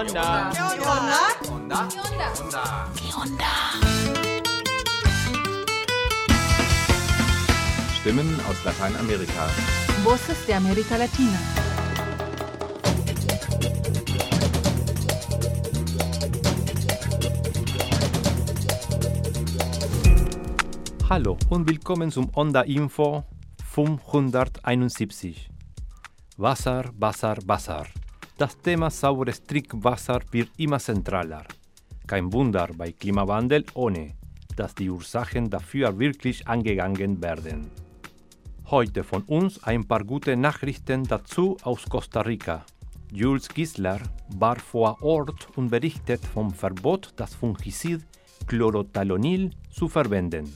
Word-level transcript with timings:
onda? 0.00 0.50
¿Qué 0.52 0.62
onda? 0.62 1.18
Onda. 1.50 1.88
¿Qué 2.96 3.12
onda? 3.14 3.52
Stimmen 8.00 8.40
aus 8.48 8.64
Lateinamerika. 8.64 9.46
Voces 10.02 10.46
de 10.46 10.54
América 10.54 10.96
Latina. 10.96 11.38
Hallo 21.10 21.36
und 21.50 21.68
willkommen 21.68 22.10
zum 22.10 22.30
Onda 22.34 22.62
Info 22.62 23.24
571. 23.74 25.50
Wasser, 26.38 26.84
Wasser, 26.98 27.36
Wasser. 27.46 27.86
Das 28.40 28.56
Thema 28.56 28.88
saures 28.88 29.42
Trinkwasser 29.44 30.20
wird 30.30 30.48
immer 30.56 30.78
zentraler. 30.78 31.44
Kein 32.06 32.32
Wunder 32.32 32.70
bei 32.74 32.90
Klimawandel 32.90 33.66
ohne, 33.74 34.14
dass 34.56 34.74
die 34.74 34.88
Ursachen 34.88 35.50
dafür 35.50 35.98
wirklich 35.98 36.48
angegangen 36.48 37.22
werden. 37.22 37.70
Heute 38.70 39.04
von 39.04 39.24
uns 39.24 39.62
ein 39.64 39.86
paar 39.86 40.04
gute 40.04 40.38
Nachrichten 40.38 41.04
dazu 41.04 41.58
aus 41.64 41.84
Costa 41.86 42.22
Rica. 42.22 42.64
Jules 43.12 43.46
Gisler 43.46 44.00
war 44.38 44.58
vor 44.58 45.02
Ort 45.02 45.48
und 45.56 45.70
berichtet 45.70 46.24
vom 46.24 46.50
Verbot, 46.50 47.12
das 47.16 47.34
Fungizid 47.34 48.00
Chlorothalonil 48.46 49.50
zu 49.70 49.86
verwenden. 49.86 50.50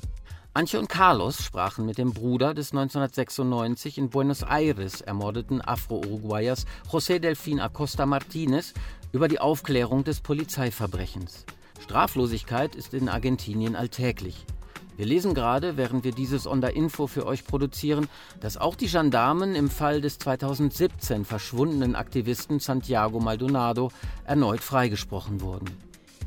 Antje 0.57 0.79
und 0.79 0.89
Carlos 0.89 1.43
sprachen 1.43 1.85
mit 1.85 1.99
dem 1.99 2.13
Bruder 2.13 2.55
des 2.55 2.71
1996 2.71 3.99
in 3.99 4.09
Buenos 4.09 4.43
Aires 4.43 5.01
ermordeten 5.01 5.61
Afro-Uruguayers 5.61 6.65
José 6.89 7.19
Delfín 7.19 7.61
Acosta 7.61 8.07
Martínez 8.07 8.73
über 9.11 9.27
die 9.27 9.41
Aufklärung 9.41 10.05
des 10.05 10.21
Polizeiverbrechens. 10.21 11.45
Straflosigkeit 11.83 12.77
ist 12.77 12.95
in 12.95 13.09
Argentinien 13.09 13.75
alltäglich. 13.75 14.47
Wir 14.97 15.07
lesen 15.07 15.35
gerade, 15.35 15.77
während 15.77 16.05
wir 16.05 16.13
dieses 16.13 16.47
Onda-Info 16.47 17.09
für 17.09 17.27
euch 17.27 17.45
produzieren, 17.45 18.07
dass 18.39 18.57
auch 18.57 18.77
die 18.77 18.87
Gendarmen 18.87 19.57
im 19.57 19.69
Fall 19.69 20.01
des 20.01 20.21
2017 20.21 21.25
verschwundenen 21.25 21.97
Aktivisten 21.97 22.61
Santiago 22.61 23.19
Maldonado 23.19 23.91
erneut 24.25 24.61
freigesprochen 24.61 25.41
wurden. 25.41 25.67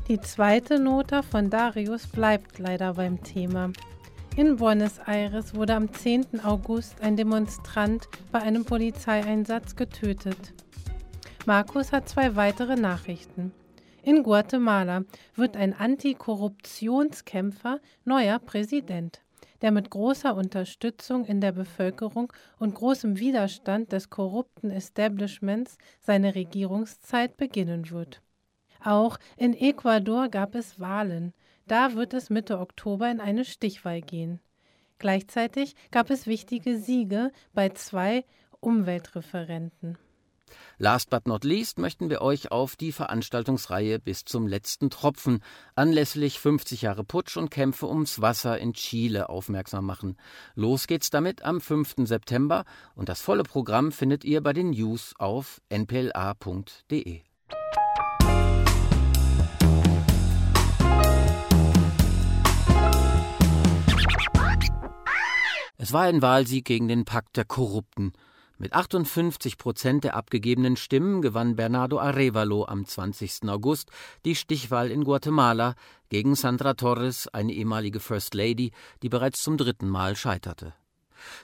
Die 0.06 0.20
zweite 0.20 0.78
Nota 0.78 1.22
von 1.22 1.48
Darius 1.48 2.06
bleibt 2.06 2.58
leider 2.58 2.92
beim 2.92 3.22
Thema. 3.22 3.70
In 4.38 4.54
Buenos 4.54 5.00
Aires 5.04 5.56
wurde 5.56 5.74
am 5.74 5.92
10. 5.92 6.44
August 6.44 7.02
ein 7.02 7.16
Demonstrant 7.16 8.06
bei 8.30 8.38
einem 8.38 8.64
Polizeieinsatz 8.64 9.74
getötet. 9.74 10.54
Markus 11.44 11.90
hat 11.90 12.08
zwei 12.08 12.36
weitere 12.36 12.76
Nachrichten. 12.76 13.50
In 14.04 14.22
Guatemala 14.22 15.02
wird 15.34 15.56
ein 15.56 15.74
Antikorruptionskämpfer 15.74 17.80
neuer 18.04 18.38
Präsident, 18.38 19.22
der 19.60 19.72
mit 19.72 19.90
großer 19.90 20.36
Unterstützung 20.36 21.24
in 21.24 21.40
der 21.40 21.50
Bevölkerung 21.50 22.32
und 22.60 22.76
großem 22.76 23.18
Widerstand 23.18 23.90
des 23.90 24.08
korrupten 24.08 24.70
Establishments 24.70 25.78
seine 26.00 26.36
Regierungszeit 26.36 27.36
beginnen 27.36 27.90
wird. 27.90 28.22
Auch 28.84 29.18
in 29.36 29.52
Ecuador 29.52 30.28
gab 30.28 30.54
es 30.54 30.78
Wahlen. 30.78 31.34
Da 31.68 31.94
wird 31.94 32.14
es 32.14 32.30
Mitte 32.30 32.58
Oktober 32.58 33.10
in 33.10 33.20
eine 33.20 33.44
Stichwahl 33.44 34.00
gehen. 34.00 34.40
Gleichzeitig 34.98 35.76
gab 35.90 36.10
es 36.10 36.26
wichtige 36.26 36.78
Siege 36.78 37.30
bei 37.52 37.68
zwei 37.68 38.24
Umweltreferenten. 38.60 39.98
Last 40.78 41.10
but 41.10 41.26
not 41.26 41.44
least 41.44 41.78
möchten 41.78 42.08
wir 42.08 42.22
euch 42.22 42.50
auf 42.50 42.74
die 42.74 42.90
Veranstaltungsreihe 42.90 43.98
bis 43.98 44.24
zum 44.24 44.46
letzten 44.46 44.88
Tropfen 44.88 45.42
anlässlich 45.74 46.40
50 46.40 46.82
Jahre 46.82 47.04
Putsch 47.04 47.36
und 47.36 47.50
Kämpfe 47.50 47.86
ums 47.86 48.22
Wasser 48.22 48.58
in 48.58 48.72
Chile 48.72 49.28
aufmerksam 49.28 49.84
machen. 49.84 50.16
Los 50.54 50.86
geht's 50.86 51.10
damit 51.10 51.42
am 51.42 51.60
5. 51.60 51.96
September 52.04 52.64
und 52.94 53.10
das 53.10 53.20
volle 53.20 53.42
Programm 53.42 53.92
findet 53.92 54.24
ihr 54.24 54.40
bei 54.42 54.54
den 54.54 54.70
News 54.70 55.14
auf 55.18 55.60
npla.de. 55.68 57.27
Es 65.88 65.94
war 65.94 66.02
ein 66.02 66.20
Wahlsieg 66.20 66.66
gegen 66.66 66.86
den 66.86 67.06
Pakt 67.06 67.38
der 67.38 67.46
Korrupten. 67.46 68.12
Mit 68.58 68.74
58 68.74 69.56
Prozent 69.56 70.04
der 70.04 70.16
abgegebenen 70.16 70.76
Stimmen 70.76 71.22
gewann 71.22 71.56
Bernardo 71.56 71.98
Arevalo 71.98 72.66
am 72.66 72.84
20. 72.84 73.48
August 73.48 73.90
die 74.26 74.34
Stichwahl 74.34 74.90
in 74.90 75.02
Guatemala 75.02 75.76
gegen 76.10 76.34
Sandra 76.34 76.74
Torres, 76.74 77.26
eine 77.28 77.54
ehemalige 77.54 78.00
First 78.00 78.34
Lady, 78.34 78.72
die 79.02 79.08
bereits 79.08 79.42
zum 79.42 79.56
dritten 79.56 79.88
Mal 79.88 80.14
scheiterte. 80.14 80.74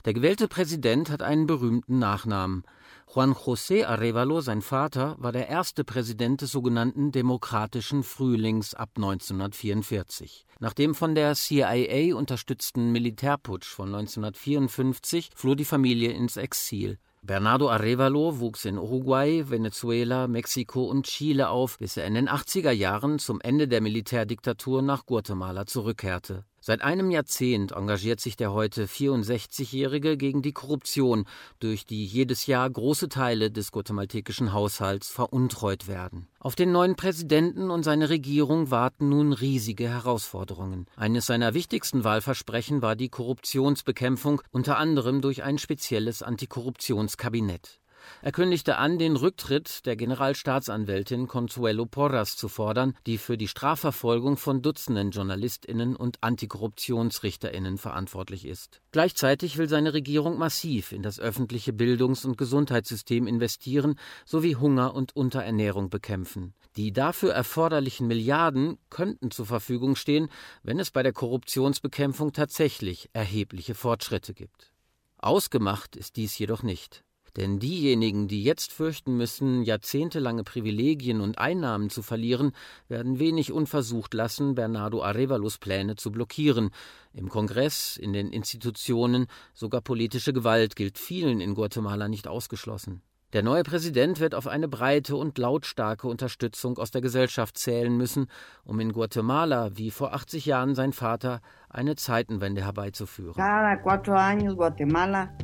Der 0.04 0.12
gewählte 0.12 0.46
Präsident 0.46 1.08
hat 1.08 1.22
einen 1.22 1.46
berühmten 1.46 1.98
Nachnamen. 1.98 2.64
Juan 3.14 3.32
José 3.32 3.84
Arevalo, 3.84 4.40
sein 4.40 4.60
Vater, 4.60 5.14
war 5.20 5.30
der 5.30 5.46
erste 5.46 5.84
Präsident 5.84 6.40
des 6.40 6.50
sogenannten 6.50 7.12
Demokratischen 7.12 8.02
Frühlings 8.02 8.74
ab 8.74 8.90
1944. 8.96 10.44
Nach 10.58 10.72
dem 10.72 10.96
von 10.96 11.14
der 11.14 11.36
CIA 11.36 12.16
unterstützten 12.16 12.90
Militärputsch 12.90 13.68
von 13.68 13.94
1954 13.94 15.30
floh 15.36 15.54
die 15.54 15.64
Familie 15.64 16.10
ins 16.10 16.36
Exil. 16.36 16.98
Bernardo 17.22 17.70
Arevalo 17.70 18.40
wuchs 18.40 18.64
in 18.64 18.78
Uruguay, 18.78 19.48
Venezuela, 19.48 20.26
Mexiko 20.26 20.82
und 20.82 21.06
Chile 21.06 21.50
auf, 21.50 21.78
bis 21.78 21.96
er 21.96 22.06
in 22.06 22.14
den 22.14 22.28
80er 22.28 22.72
Jahren 22.72 23.20
zum 23.20 23.40
Ende 23.40 23.68
der 23.68 23.80
Militärdiktatur 23.80 24.82
nach 24.82 25.06
Guatemala 25.06 25.66
zurückkehrte. 25.66 26.44
Seit 26.66 26.80
einem 26.80 27.10
Jahrzehnt 27.10 27.72
engagiert 27.72 28.20
sich 28.20 28.36
der 28.36 28.54
heute 28.54 28.86
64-Jährige 28.86 30.16
gegen 30.16 30.40
die 30.40 30.54
Korruption, 30.54 31.26
durch 31.60 31.84
die 31.84 32.06
jedes 32.06 32.46
Jahr 32.46 32.70
große 32.70 33.10
Teile 33.10 33.50
des 33.50 33.70
guatemaltekischen 33.70 34.54
Haushalts 34.54 35.10
veruntreut 35.10 35.88
werden. 35.88 36.26
Auf 36.38 36.54
den 36.54 36.72
neuen 36.72 36.96
Präsidenten 36.96 37.68
und 37.68 37.82
seine 37.82 38.08
Regierung 38.08 38.70
warten 38.70 39.10
nun 39.10 39.34
riesige 39.34 39.90
Herausforderungen. 39.90 40.86
Eines 40.96 41.26
seiner 41.26 41.52
wichtigsten 41.52 42.02
Wahlversprechen 42.02 42.80
war 42.80 42.96
die 42.96 43.10
Korruptionsbekämpfung, 43.10 44.40
unter 44.50 44.78
anderem 44.78 45.20
durch 45.20 45.42
ein 45.42 45.58
spezielles 45.58 46.22
Antikorruptionskabinett. 46.22 47.78
Er 48.22 48.32
kündigte 48.32 48.76
an, 48.76 48.98
den 48.98 49.16
Rücktritt 49.16 49.86
der 49.86 49.96
Generalstaatsanwältin 49.96 51.28
Consuelo 51.28 51.86
Porras 51.86 52.36
zu 52.36 52.48
fordern, 52.48 52.96
die 53.06 53.18
für 53.18 53.36
die 53.36 53.48
Strafverfolgung 53.48 54.36
von 54.36 54.62
Dutzenden 54.62 55.10
Journalistinnen 55.10 55.96
und 55.96 56.22
Antikorruptionsrichterinnen 56.22 57.78
verantwortlich 57.78 58.46
ist. 58.46 58.80
Gleichzeitig 58.92 59.58
will 59.58 59.68
seine 59.68 59.94
Regierung 59.94 60.38
massiv 60.38 60.92
in 60.92 61.02
das 61.02 61.20
öffentliche 61.20 61.72
Bildungs- 61.72 62.24
und 62.24 62.38
Gesundheitssystem 62.38 63.26
investieren 63.26 63.98
sowie 64.24 64.56
Hunger 64.56 64.94
und 64.94 65.14
Unterernährung 65.16 65.90
bekämpfen. 65.90 66.54
Die 66.76 66.92
dafür 66.92 67.32
erforderlichen 67.32 68.06
Milliarden 68.06 68.78
könnten 68.90 69.30
zur 69.30 69.46
Verfügung 69.46 69.96
stehen, 69.96 70.28
wenn 70.62 70.78
es 70.78 70.90
bei 70.90 71.02
der 71.02 71.12
Korruptionsbekämpfung 71.12 72.32
tatsächlich 72.32 73.10
erhebliche 73.12 73.74
Fortschritte 73.74 74.34
gibt. 74.34 74.72
Ausgemacht 75.18 75.96
ist 75.96 76.16
dies 76.16 76.36
jedoch 76.38 76.62
nicht. 76.62 77.04
Denn 77.36 77.58
diejenigen, 77.58 78.28
die 78.28 78.44
jetzt 78.44 78.72
fürchten 78.72 79.16
müssen, 79.16 79.62
jahrzehntelange 79.62 80.44
Privilegien 80.44 81.20
und 81.20 81.38
Einnahmen 81.38 81.90
zu 81.90 82.02
verlieren, 82.02 82.52
werden 82.88 83.18
wenig 83.18 83.50
unversucht 83.50 84.14
lassen, 84.14 84.54
Bernardo 84.54 85.02
Arevalos 85.02 85.58
Pläne 85.58 85.96
zu 85.96 86.12
blockieren. 86.12 86.70
Im 87.12 87.28
Kongress, 87.28 87.96
in 87.96 88.12
den 88.12 88.30
Institutionen, 88.30 89.26
sogar 89.52 89.80
politische 89.80 90.32
Gewalt 90.32 90.76
gilt 90.76 90.96
vielen 90.96 91.40
in 91.40 91.54
Guatemala 91.54 92.06
nicht 92.08 92.28
ausgeschlossen. 92.28 93.02
Der 93.32 93.42
neue 93.42 93.64
Präsident 93.64 94.20
wird 94.20 94.32
auf 94.36 94.46
eine 94.46 94.68
breite 94.68 95.16
und 95.16 95.36
lautstarke 95.38 96.06
Unterstützung 96.06 96.78
aus 96.78 96.92
der 96.92 97.00
Gesellschaft 97.00 97.58
zählen 97.58 97.96
müssen, 97.96 98.28
um 98.62 98.78
in 98.78 98.92
Guatemala, 98.92 99.76
wie 99.76 99.90
vor 99.90 100.14
80 100.14 100.46
Jahren 100.46 100.76
sein 100.76 100.92
Vater, 100.92 101.40
eine 101.68 101.96
Zeitenwende 101.96 102.62
herbeizuführen. 102.62 103.34
Cada 103.34 103.76
cuatro 103.82 104.14
años 104.14 104.54
Guatemala 104.54 105.36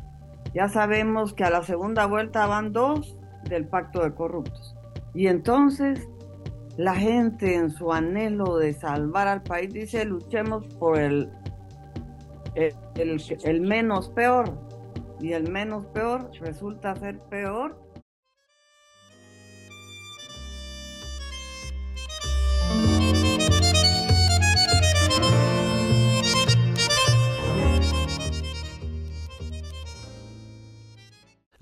Ya 0.54 0.68
sabemos 0.68 1.32
que 1.32 1.44
a 1.44 1.50
la 1.50 1.62
segunda 1.62 2.06
vuelta 2.06 2.46
van 2.46 2.72
dos 2.72 3.16
del 3.48 3.66
pacto 3.66 4.02
de 4.02 4.14
corruptos. 4.14 4.74
Y 5.14 5.28
entonces 5.28 6.08
la 6.76 6.94
gente 6.94 7.54
en 7.54 7.70
su 7.70 7.92
anhelo 7.92 8.56
de 8.56 8.72
salvar 8.72 9.28
al 9.28 9.42
país 9.42 9.72
dice 9.72 10.04
luchemos 10.04 10.66
por 10.74 10.98
el, 10.98 11.30
el, 12.54 13.60
menos 13.60 14.08
peor. 14.10 14.58
Y 15.20 15.34
el 15.34 15.50
menos 15.50 15.84
peor 15.86 16.30
resulta 16.40 16.96
ser 16.96 17.18
peor 17.24 17.78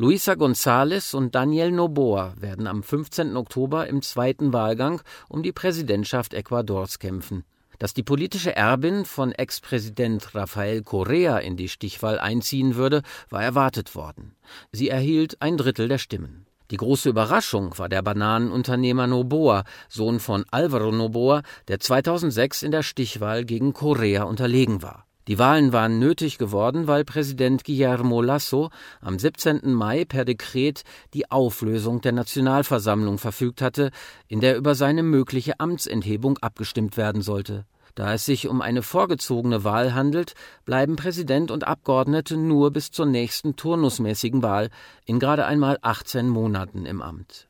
Luisa 0.01 0.35
González 0.35 1.13
und 1.13 1.35
Daniel 1.35 1.73
Noboa 1.73 2.35
werden 2.39 2.69
am 2.69 2.85
15. 2.85 3.37
Oktober 3.37 3.89
im 3.89 4.01
zweiten 4.01 4.53
Wahlgang 4.53 5.03
um 5.29 5.43
die 5.43 5.51
Präsidentschaft 5.51 6.35
Ecuadors 6.35 7.01
kämpfen. 7.01 7.43
Dass 7.81 7.95
die 7.95 8.05
politische 8.05 8.55
Erbin 8.55 9.05
von 9.05 9.33
Ex-Präsident 9.33 10.37
Rafael 10.37 10.83
Correa 10.83 11.39
in 11.39 11.57
die 11.57 11.69
Stichwahl 11.69 12.21
einziehen 12.21 12.77
würde, 12.77 13.03
war 13.29 13.43
erwartet 13.43 13.97
worden. 13.97 14.37
Sie 14.71 14.89
erhielt 14.89 15.43
ein 15.43 15.57
Drittel 15.57 15.89
der 15.89 15.99
Stimmen. 15.99 16.47
Die 16.71 16.77
große 16.77 17.09
Überraschung 17.09 17.77
war 17.77 17.89
der 17.89 18.03
Bananenunternehmer 18.03 19.09
Noboa, 19.09 19.65
Sohn 19.89 20.21
von 20.21 20.45
Alvaro 20.53 20.93
Noboa, 20.93 21.43
der 21.67 21.81
2006 21.81 22.63
in 22.63 22.71
der 22.71 22.85
Stichwahl 22.85 23.45
gegen 23.45 23.73
Correa 23.73 24.23
unterlegen 24.23 24.81
war. 24.81 25.08
Die 25.29 25.39
Wahlen 25.39 25.75
waren 25.75 25.99
nötig 25.99 26.39
geworden, 26.39 26.87
weil 26.87 27.05
Präsident 27.05 27.63
Guillermo 27.63 28.23
Lasso 28.23 28.71
am 29.03 29.19
17. 29.19 29.75
Mai 29.75 30.07
per 30.07 30.25
Dekret 30.25 30.85
die 31.13 31.31
Auflösung 31.31 32.01
der 32.01 32.13
Nationalversammlung 32.13 33.19
verfügt 33.19 33.61
hatte, 33.61 33.91
in 34.27 34.41
der 34.41 34.57
über 34.57 34.75
seine 34.75 35.03
mögliche 35.03 35.61
Amtsenthebung 35.61 36.39
abgestimmt 36.39 36.97
werden 36.97 37.21
sollte. 37.21 37.67
Da 37.95 38.15
es 38.15 38.25
sich 38.25 38.49
um 38.49 38.63
eine 38.63 38.83
vorgezogene 38.83 39.65
Wahl 39.65 39.93
handelt, 39.93 40.33
bleiben 40.65 40.97
Präsident 40.97 41.51
und 41.51 41.65
Abgeordnete 41.65 42.39
nur 42.39 42.71
bis 42.71 42.91
zur 42.91 43.05
nächsten 43.05 43.55
turnusmäßigen 43.55 44.43
Wahl 44.43 44.71
in 45.05 45.19
gerade 45.19 45.45
einmal 45.45 45.77
18 45.83 46.27
Monaten 46.27 46.87
im 46.87 47.03
Amt. 47.03 47.49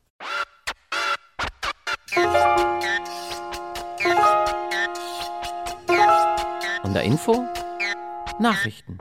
Und 6.83 6.95
der 6.95 7.03
Info? 7.03 7.47
Nachrichten. 8.41 8.99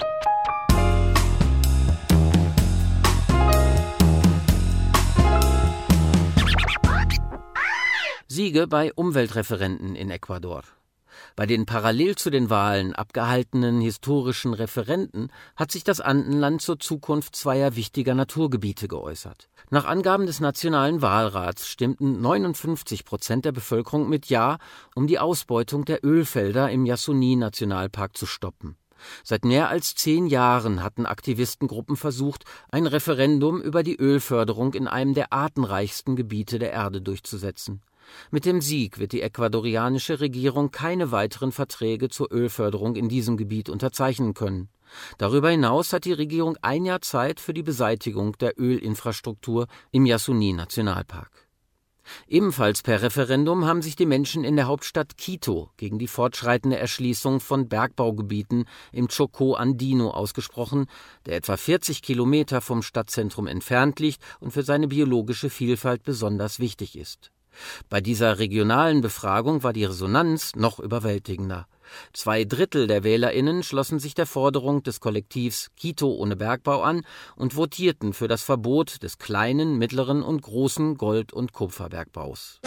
Siege 8.28 8.66
bei 8.68 8.92
Umweltreferenten 8.94 9.96
in 9.96 10.10
Ecuador. 10.10 10.64
Bei 11.36 11.46
den 11.46 11.68
parallel 11.68 12.16
zu 12.16 12.32
den 12.32 12.50
Wahlen 12.50 12.94
abgehaltenen 12.94 13.80
historischen 13.80 14.56
Referenten 14.56 15.32
hat 15.56 15.72
sich 15.72 15.84
das 15.84 16.02
Andenland 16.02 16.64
zur 16.64 16.80
Zukunft 16.80 17.36
zweier 17.36 17.76
wichtiger 17.76 18.16
Naturgebiete 18.16 18.88
geäußert. 18.88 19.50
Nach 19.70 19.86
Angaben 19.86 20.26
des 20.26 20.40
Nationalen 20.40 21.04
Wahlrats 21.04 21.68
stimmten 21.68 22.22
59 22.22 23.06
Prozent 23.06 23.46
der 23.46 23.52
Bevölkerung 23.52 24.10
mit 24.10 24.28
Ja, 24.30 24.58
um 24.96 25.06
die 25.06 25.20
Ausbeutung 25.20 25.86
der 25.86 26.04
Ölfelder 26.04 26.72
im 26.72 26.88
Yasuni-Nationalpark 26.88 28.18
zu 28.18 28.26
stoppen. 28.26 28.78
Seit 29.24 29.46
mehr 29.46 29.70
als 29.70 29.96
zehn 29.96 30.28
Jahren 30.28 30.84
hatten 30.84 31.06
Aktivistengruppen 31.06 31.96
versucht, 31.96 32.46
ein 32.72 32.88
Referendum 32.88 33.62
über 33.62 33.84
die 33.84 33.96
Ölförderung 33.98 34.74
in 34.74 34.88
einem 34.88 35.14
der 35.14 35.34
artenreichsten 35.34 36.16
Gebiete 36.16 36.60
der 36.60 36.72
Erde 36.72 37.02
durchzusetzen. 37.02 37.82
Mit 38.32 38.46
dem 38.46 38.62
Sieg 38.62 39.00
wird 39.00 39.12
die 39.12 39.22
ecuadorianische 39.22 40.20
Regierung 40.20 40.72
keine 40.72 41.12
weiteren 41.12 41.52
Verträge 41.52 42.10
zur 42.10 42.32
Ölförderung 42.32 42.96
in 42.96 43.10
diesem 43.10 43.38
Gebiet 43.38 43.70
unterzeichnen 43.70 44.34
können. 44.34 44.70
Darüber 45.18 45.50
hinaus 45.50 45.92
hat 45.92 46.06
die 46.06 46.14
Regierung 46.14 46.58
ein 46.62 46.86
Jahr 46.86 47.02
Zeit 47.02 47.40
für 47.40 47.54
die 47.54 47.64
Beseitigung 47.64 48.38
der 48.38 48.58
Ölinfrastruktur 48.58 49.68
im 49.92 50.06
Yasuni-Nationalpark. 50.06 51.47
Ebenfalls 52.28 52.82
per 52.82 53.02
Referendum 53.02 53.66
haben 53.66 53.82
sich 53.82 53.96
die 53.96 54.06
Menschen 54.06 54.44
in 54.44 54.56
der 54.56 54.68
Hauptstadt 54.68 55.18
Quito 55.18 55.72
gegen 55.78 56.00
die 56.00 56.08
fortschreitende 56.08 56.78
Erschließung 56.78 57.40
von 57.40 57.68
Bergbaugebieten 57.68 58.66
im 58.92 59.08
Choco 59.08 59.56
Andino 59.56 60.12
ausgesprochen, 60.12 60.88
der 61.26 61.38
etwa 61.38 61.58
40 61.58 62.02
Kilometer 62.02 62.62
vom 62.62 62.82
Stadtzentrum 62.82 63.48
entfernt 63.48 64.00
liegt 64.00 64.22
und 64.40 64.52
für 64.52 64.64
seine 64.64 64.88
biologische 64.88 65.50
Vielfalt 65.50 66.04
besonders 66.04 66.60
wichtig 66.60 66.98
ist. 66.98 67.32
Bei 67.90 68.02
dieser 68.02 68.40
regionalen 68.40 69.02
Befragung 69.02 69.64
war 69.64 69.74
die 69.74 69.86
Resonanz 69.86 70.56
noch 70.56 70.80
überwältigender. 70.80 71.68
Zwei 72.14 72.44
Drittel 72.44 72.88
der 72.88 73.04
WählerInnen 73.04 73.64
schlossen 73.64 74.00
sich 74.00 74.14
der 74.14 74.26
Forderung 74.26 74.84
des 74.84 75.00
Kollektivs 75.00 75.70
Quito 75.80 76.12
ohne 76.12 76.36
Bergbau 76.36 76.82
an 76.82 77.04
und 77.36 77.54
votierten 77.56 78.14
für 78.14 78.28
das 78.28 78.44
Verbot 78.44 79.04
des 79.04 79.18
kleinen, 79.18 79.78
mittleren 79.78 80.24
und 80.24 80.42
großen 80.42 80.98
Gold- 80.98 81.34
und 81.34 81.54
Kupferbergbaus. 81.54 82.60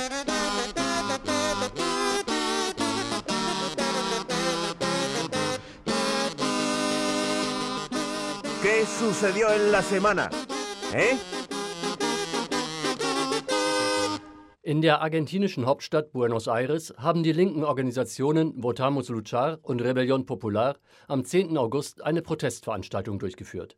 ¿Qué 8.63 8.85
sucedió 8.85 9.51
en 9.51 9.73
la 9.73 9.83
semana? 9.83 10.29
¿Eh? 10.93 11.40
In 14.63 14.83
der 14.83 15.01
argentinischen 15.01 15.65
Hauptstadt 15.65 16.13
Buenos 16.13 16.47
Aires 16.47 16.93
haben 16.99 17.23
die 17.23 17.33
linken 17.33 17.65
Organisationen 17.65 18.63
Votamos 18.63 19.09
Luchar 19.09 19.59
und 19.63 19.81
Rebellion 19.81 20.27
Popular 20.27 20.77
am 21.09 21.25
10. 21.25 21.57
August 21.57 22.03
eine 22.05 22.21
Protestveranstaltung 22.21 23.19
durchgeführt. 23.19 23.75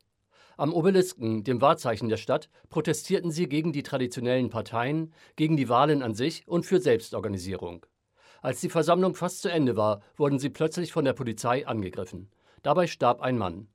Am 0.57 0.73
Obelisken, 0.73 1.45
dem 1.45 1.61
Wahrzeichen 1.61 2.09
der 2.09 2.17
Stadt, 2.17 2.49
protestierten 2.69 3.31
sie 3.31 3.47
gegen 3.47 3.71
die 3.71 3.83
traditionellen 3.83 4.49
Parteien, 4.49 5.13
gegen 5.37 5.55
die 5.55 5.69
Wahlen 5.69 6.03
an 6.03 6.15
sich 6.15 6.45
und 6.49 6.65
für 6.65 6.81
Selbstorganisierung. 6.81 7.85
Als 8.41 8.59
die 8.59 8.69
Versammlung 8.69 9.15
fast 9.15 9.41
zu 9.41 9.49
Ende 9.49 9.77
war, 9.77 10.01
wurden 10.17 10.37
sie 10.37 10.49
plötzlich 10.49 10.91
von 10.91 11.05
der 11.05 11.13
Polizei 11.13 11.65
angegriffen. 11.65 12.29
Dabei 12.61 12.87
starb 12.87 13.21
ein 13.21 13.37
Mann. 13.37 13.69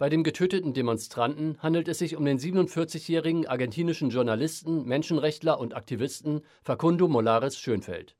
Bei 0.00 0.08
dem 0.08 0.22
getöteten 0.22 0.72
Demonstranten 0.72 1.58
handelt 1.58 1.86
es 1.86 1.98
sich 1.98 2.16
um 2.16 2.24
den 2.24 2.38
47-jährigen 2.38 3.46
argentinischen 3.46 4.08
Journalisten, 4.08 4.86
Menschenrechtler 4.86 5.60
und 5.60 5.76
Aktivisten 5.76 6.40
Facundo 6.62 7.06
Molares 7.06 7.58
Schönfeld. 7.58 8.16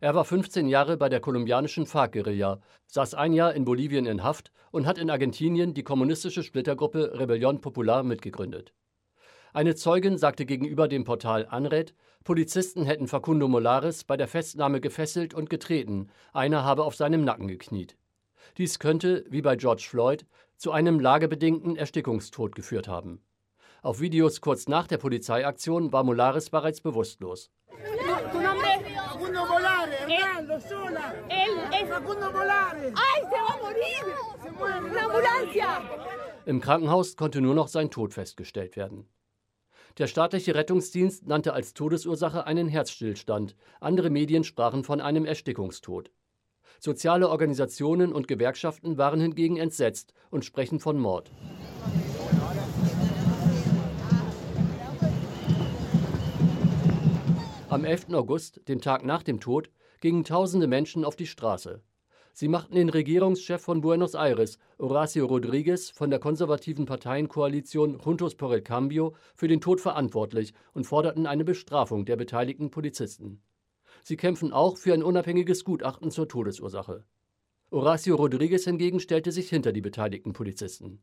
Er 0.00 0.14
war 0.14 0.24
15 0.24 0.68
Jahre 0.68 0.96
bei 0.96 1.08
der 1.08 1.18
kolumbianischen 1.18 1.84
FARC-Guerilla, 1.84 2.60
saß 2.86 3.14
ein 3.14 3.32
Jahr 3.32 3.54
in 3.54 3.64
Bolivien 3.64 4.06
in 4.06 4.22
Haft 4.22 4.52
und 4.70 4.86
hat 4.86 4.98
in 4.98 5.10
Argentinien 5.10 5.74
die 5.74 5.82
kommunistische 5.82 6.44
Splittergruppe 6.44 7.18
Rebellion 7.18 7.60
Popular 7.60 8.04
mitgegründet. 8.04 8.72
Eine 9.52 9.74
Zeugin 9.74 10.18
sagte 10.18 10.46
gegenüber 10.46 10.86
dem 10.86 11.02
Portal 11.02 11.48
Anred, 11.50 11.92
Polizisten 12.22 12.84
hätten 12.84 13.08
Facundo 13.08 13.48
Molares 13.48 14.04
bei 14.04 14.16
der 14.16 14.28
Festnahme 14.28 14.80
gefesselt 14.80 15.34
und 15.34 15.50
getreten, 15.50 16.08
einer 16.32 16.62
habe 16.62 16.84
auf 16.84 16.94
seinem 16.94 17.24
Nacken 17.24 17.48
gekniet. 17.48 17.96
Dies 18.58 18.78
könnte, 18.78 19.24
wie 19.28 19.42
bei 19.42 19.56
George 19.56 19.86
Floyd, 19.88 20.26
zu 20.56 20.72
einem 20.72 21.00
lagebedingten 21.00 21.76
Erstickungstod 21.76 22.54
geführt 22.54 22.88
haben. 22.88 23.20
Auf 23.82 24.00
Videos 24.00 24.40
kurz 24.40 24.68
nach 24.68 24.86
der 24.86 24.98
Polizeiaktion 24.98 25.92
war 25.92 26.02
Molares 26.02 26.50
bereits 26.50 26.80
bewusstlos. 26.80 27.50
Im 36.46 36.60
Krankenhaus 36.60 37.16
konnte 37.16 37.40
nur 37.40 37.54
noch 37.54 37.68
sein 37.68 37.90
Tod 37.90 38.14
festgestellt 38.14 38.76
werden. 38.76 39.08
Der 39.98 40.06
staatliche 40.06 40.54
Rettungsdienst 40.54 41.26
nannte 41.26 41.54
als 41.54 41.72
Todesursache 41.72 42.46
einen 42.46 42.68
Herzstillstand. 42.68 43.56
Andere 43.80 44.10
Medien 44.10 44.44
sprachen 44.44 44.84
von 44.84 45.00
einem 45.00 45.24
Erstickungstod. 45.24 46.10
Soziale 46.78 47.28
Organisationen 47.28 48.12
und 48.12 48.28
Gewerkschaften 48.28 48.98
waren 48.98 49.20
hingegen 49.20 49.56
entsetzt 49.56 50.12
und 50.30 50.44
sprechen 50.44 50.80
von 50.80 50.98
Mord. 50.98 51.30
Am 57.68 57.84
11. 57.84 58.14
August, 58.14 58.60
dem 58.68 58.80
Tag 58.80 59.04
nach 59.04 59.22
dem 59.22 59.40
Tod, 59.40 59.70
gingen 60.00 60.24
tausende 60.24 60.66
Menschen 60.66 61.04
auf 61.04 61.16
die 61.16 61.26
Straße. 61.26 61.82
Sie 62.32 62.48
machten 62.48 62.74
den 62.74 62.90
Regierungschef 62.90 63.62
von 63.62 63.80
Buenos 63.80 64.14
Aires, 64.14 64.58
Horacio 64.78 65.24
Rodriguez, 65.24 65.90
von 65.90 66.10
der 66.10 66.18
konservativen 66.18 66.84
Parteienkoalition 66.84 67.98
Juntos 67.98 68.34
por 68.34 68.52
el 68.52 68.60
Cambio 68.60 69.14
für 69.34 69.48
den 69.48 69.60
Tod 69.60 69.80
verantwortlich 69.80 70.52
und 70.74 70.84
forderten 70.84 71.26
eine 71.26 71.44
Bestrafung 71.44 72.04
der 72.04 72.16
beteiligten 72.16 72.70
Polizisten. 72.70 73.40
Sie 74.08 74.16
kämpfen 74.16 74.52
auch 74.52 74.76
für 74.76 74.94
ein 74.94 75.02
unabhängiges 75.02 75.64
Gutachten 75.64 76.12
zur 76.12 76.28
Todesursache. 76.28 77.02
Horacio 77.72 78.14
Rodriguez 78.14 78.62
hingegen 78.62 79.00
stellte 79.00 79.32
sich 79.32 79.48
hinter 79.48 79.72
die 79.72 79.80
beteiligten 79.80 80.32
Polizisten. 80.32 81.00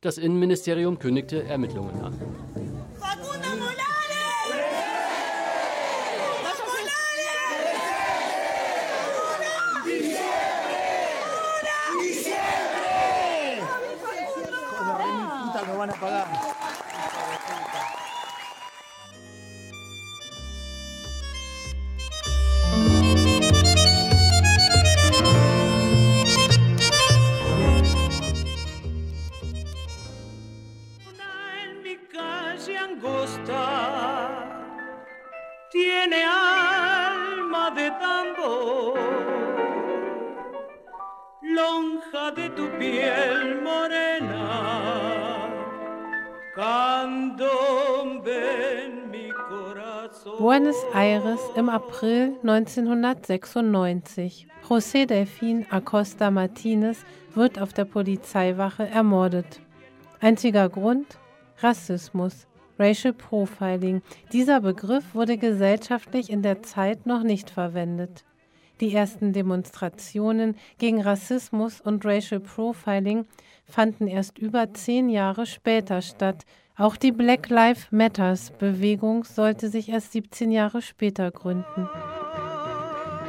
Das 0.00 0.16
Innenministerium 0.16 0.98
kündigte 0.98 1.42
Ermittlungen 1.42 2.00
an. 2.00 2.18
Lonja 41.56 42.24
de 42.36 42.46
tu 42.56 42.64
piel 42.78 43.40
morena, 43.66 44.46
candombe 46.54 48.42
en 48.82 48.92
mi 49.10 49.26
corazón. 49.48 50.36
Buenos 50.38 50.76
Aires 50.92 51.40
im 51.56 51.70
April 51.70 52.36
1996. 52.42 54.46
José 54.68 55.06
Delfín 55.06 55.64
Acosta 55.70 56.30
Martinez 56.30 57.06
wird 57.34 57.58
auf 57.58 57.72
der 57.72 57.86
Polizeiwache 57.86 58.86
ermordet. 58.86 59.62
Einziger 60.20 60.68
Grund? 60.68 61.18
Rassismus, 61.62 62.46
Racial 62.78 63.14
Profiling. 63.14 64.02
Dieser 64.32 64.60
Begriff 64.60 65.14
wurde 65.14 65.38
gesellschaftlich 65.38 66.28
in 66.28 66.42
der 66.42 66.62
Zeit 66.62 67.06
noch 67.06 67.22
nicht 67.22 67.48
verwendet. 67.48 68.26
Die 68.80 68.94
ersten 68.94 69.32
Demonstrationen 69.32 70.56
gegen 70.78 71.00
Rassismus 71.00 71.80
und 71.80 72.04
Racial 72.04 72.40
Profiling 72.40 73.26
fanden 73.64 74.06
erst 74.06 74.38
über 74.38 74.72
zehn 74.74 75.08
Jahre 75.08 75.46
später 75.46 76.02
statt. 76.02 76.44
Auch 76.76 76.96
die 76.96 77.12
Black 77.12 77.48
Lives 77.48 77.88
Matters 77.90 78.50
Bewegung 78.50 79.24
sollte 79.24 79.70
sich 79.70 79.88
erst 79.88 80.12
17 80.12 80.50
Jahre 80.50 80.82
später 80.82 81.30
gründen. 81.30 81.88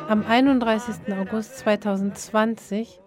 Am 0.10 0.25
31. 0.25 1.13
August 1.18 1.58
2020, 1.60 3.00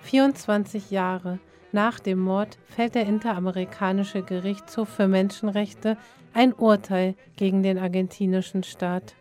24 0.00 0.90
Jahre 0.90 1.38
nach 1.72 2.00
dem 2.00 2.18
Mord 2.18 2.58
fällt 2.64 2.94
der 2.94 3.06
Interamerikanische 3.06 4.22
Gerichtshof 4.22 4.88
für 4.88 5.08
Menschenrechte 5.08 5.96
ein 6.32 6.52
Urteil 6.52 7.14
gegen 7.36 7.62
den 7.62 7.78
argentinischen 7.78 8.62
Staat. 8.62 9.14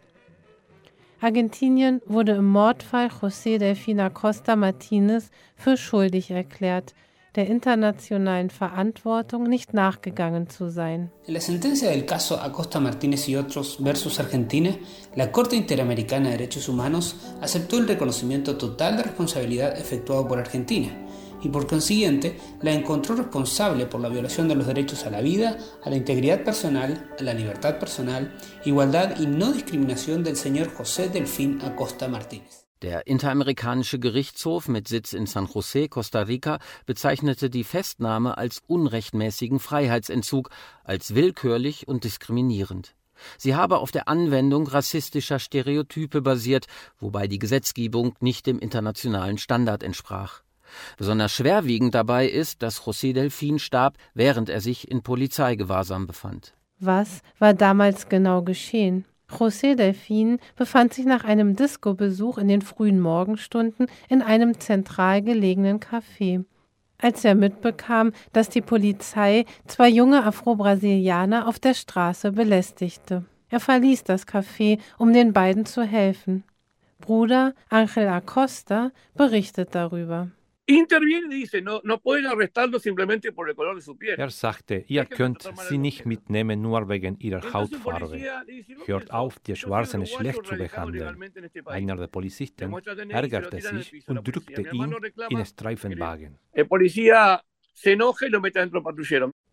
Argentinien 1.19 2.01
wurde 2.05 2.33
im 2.33 2.45
Mordfall 2.45 3.07
José 3.07 3.57
Delfina 3.57 4.09
Costa 4.09 4.55
Martinez 4.55 5.31
für 5.55 5.75
schuldig 5.75 6.29
erklärt, 6.29 6.93
der 7.35 7.47
internationalen 7.47 8.51
Verantwortung 8.51 9.43
nicht 9.43 9.73
nachgegangen 9.73 10.47
zu 10.49 10.69
sein. 10.69 11.11
En 11.27 11.33
la 11.33 11.39
sentencia 11.39 11.89
del 11.89 12.05
caso 12.05 12.39
Acosta 12.39 12.79
Martínez 12.79 13.27
y 13.29 13.35
otros 13.35 13.77
versus 13.79 14.19
Argentina, 14.19 14.75
la 15.15 15.31
Corte 15.31 15.55
Interamericana 15.55 16.29
de 16.29 16.37
Derechos 16.37 16.69
Humanos 16.69 17.15
aceptó 17.41 17.77
el 17.77 17.87
reconocimiento 17.87 18.55
total 18.57 18.97
de 18.97 19.03
responsabilidad 19.03 19.77
efectuado 19.77 20.27
por 20.27 20.37
Argentina 20.37 20.89
y 21.41 21.49
por 21.49 21.67
consiguiente 21.67 22.37
la 22.61 22.71
encontró 22.71 23.15
responsable 23.15 23.85
por 23.85 24.01
la 24.01 24.09
violación 24.09 24.47
de 24.47 24.55
los 24.55 24.67
derechos 24.67 25.05
a 25.05 25.09
la 25.09 25.21
vida, 25.21 25.57
a 25.83 25.89
la 25.89 25.95
integridad 25.95 26.43
personal, 26.43 27.11
a 27.19 27.23
la 27.23 27.33
libertad 27.33 27.79
personal, 27.79 28.33
igualdad 28.65 29.19
y 29.19 29.27
no 29.27 29.51
discriminación 29.51 30.23
del 30.23 30.35
señor 30.35 30.73
José 30.73 31.09
Delfín 31.09 31.61
Acosta 31.61 32.07
Martínez. 32.07 32.67
Der 32.83 33.07
Interamerikanische 33.07 33.97
Gerichtshof 33.97 34.67
mit 34.67 34.87
Sitz 34.87 35.13
in 35.13 35.25
San 35.25 35.47
José, 35.47 35.89
Costa 35.89 36.21
Rica, 36.21 36.59
bezeichnete 36.85 37.49
die 37.49 37.63
Festnahme 37.63 38.37
als 38.37 38.61
unrechtmäßigen 38.67 39.59
Freiheitsentzug, 39.59 40.51
als 40.83 41.15
willkürlich 41.15 41.87
und 41.87 42.03
diskriminierend. 42.03 42.93
Sie 43.39 43.55
habe 43.55 43.79
auf 43.79 43.91
der 43.91 44.07
Anwendung 44.07 44.67
rassistischer 44.67 45.39
Stereotype 45.39 46.21
basiert, 46.21 46.67
wobei 46.99 47.27
die 47.27 47.39
Gesetzgebung 47.39 48.15
nicht 48.19 48.45
dem 48.45 48.59
internationalen 48.59 49.39
Standard 49.39 49.81
entsprach. 49.81 50.43
Besonders 50.97 51.33
schwerwiegend 51.33 51.95
dabei 51.95 52.27
ist, 52.27 52.61
dass 52.61 52.81
José 52.81 53.13
Delfin 53.13 53.59
starb, 53.59 53.97
während 54.13 54.49
er 54.49 54.61
sich 54.61 54.89
in 54.89 55.03
Polizeigewahrsam 55.03 56.07
befand. 56.07 56.53
Was 56.79 57.21
war 57.39 57.53
damals 57.53 58.09
genau 58.09 58.41
geschehen? 58.41 59.05
José 59.29 59.75
Delfin 59.75 60.39
befand 60.55 60.93
sich 60.93 61.05
nach 61.05 61.23
einem 61.23 61.55
Disco-Besuch 61.55 62.37
in 62.37 62.47
den 62.47 62.61
frühen 62.61 62.99
Morgenstunden 62.99 63.87
in 64.07 64.21
einem 64.21 64.59
zentral 64.59 65.21
gelegenen 65.21 65.79
Café. 65.79 66.45
Als 66.99 67.25
er 67.25 67.35
mitbekam, 67.35 68.13
dass 68.33 68.49
die 68.49 68.61
Polizei 68.61 69.45
zwei 69.67 69.89
junge 69.89 70.23
Afro-Brasilianer 70.23 71.47
auf 71.47 71.59
der 71.59 71.73
Straße 71.73 72.31
belästigte. 72.31 73.25
Er 73.49 73.59
verließ 73.59 74.03
das 74.03 74.27
Café, 74.27 74.79
um 74.97 75.13
den 75.13 75.33
beiden 75.33 75.65
zu 75.65 75.83
helfen. 75.83 76.43
Bruder 76.99 77.53
Angel 77.69 78.07
Acosta 78.07 78.91
berichtet 79.13 79.75
darüber. 79.75 80.29
Er 84.17 84.29
sagte, 84.29 84.83
ihr 84.87 85.05
könnt 85.05 85.49
sie 85.69 85.77
nicht 85.77 86.05
mitnehmen 86.05 86.61
nur 86.61 86.89
wegen 86.89 87.17
ihrer 87.19 87.53
Hautfarbe. 87.53 88.21
Hört 88.85 89.11
auf, 89.11 89.39
die 89.39 89.55
Schwarzen 89.55 90.05
schlecht 90.05 90.45
zu 90.45 90.55
behandeln. 90.57 91.23
Einer 91.65 91.95
der 91.95 92.07
Polizisten 92.07 92.73
ärgerte 93.09 93.61
sich 93.61 94.07
und 94.09 94.27
drückte 94.27 94.61
ihn 94.73 94.93
in 95.29 95.37
den 95.37 95.45
Streifenwagen. 95.45 96.37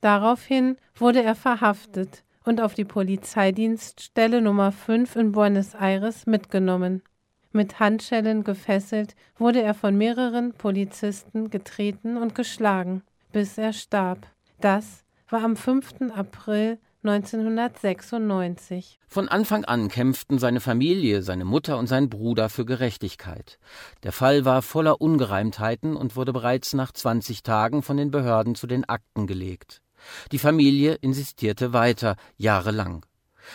Daraufhin 0.00 0.76
wurde 0.96 1.22
er 1.22 1.34
verhaftet 1.36 2.24
und 2.44 2.60
auf 2.60 2.74
die 2.74 2.84
Polizeidienststelle 2.84 4.42
Nummer 4.42 4.72
5 4.72 5.16
in 5.16 5.32
Buenos 5.32 5.74
Aires 5.74 6.26
mitgenommen. 6.26 7.02
Mit 7.56 7.78
Handschellen 7.78 8.42
gefesselt 8.42 9.14
wurde 9.38 9.62
er 9.62 9.74
von 9.74 9.96
mehreren 9.96 10.54
Polizisten 10.54 11.50
getreten 11.50 12.16
und 12.16 12.34
geschlagen, 12.34 13.04
bis 13.30 13.56
er 13.58 13.72
starb. 13.72 14.26
Das 14.60 15.04
war 15.28 15.44
am 15.44 15.54
5. 15.54 16.10
April 16.16 16.80
1996. 17.04 18.98
Von 19.06 19.28
Anfang 19.28 19.64
an 19.66 19.86
kämpften 19.86 20.40
seine 20.40 20.58
Familie, 20.58 21.22
seine 21.22 21.44
Mutter 21.44 21.78
und 21.78 21.86
sein 21.86 22.10
Bruder 22.10 22.48
für 22.48 22.64
Gerechtigkeit. 22.64 23.60
Der 24.02 24.10
Fall 24.10 24.44
war 24.44 24.60
voller 24.60 25.00
Ungereimtheiten 25.00 25.94
und 25.94 26.16
wurde 26.16 26.32
bereits 26.32 26.72
nach 26.72 26.90
20 26.90 27.44
Tagen 27.44 27.84
von 27.84 27.96
den 27.96 28.10
Behörden 28.10 28.56
zu 28.56 28.66
den 28.66 28.84
Akten 28.88 29.28
gelegt. 29.28 29.80
Die 30.32 30.40
Familie 30.40 30.94
insistierte 30.94 31.72
weiter, 31.72 32.16
jahrelang. 32.36 33.06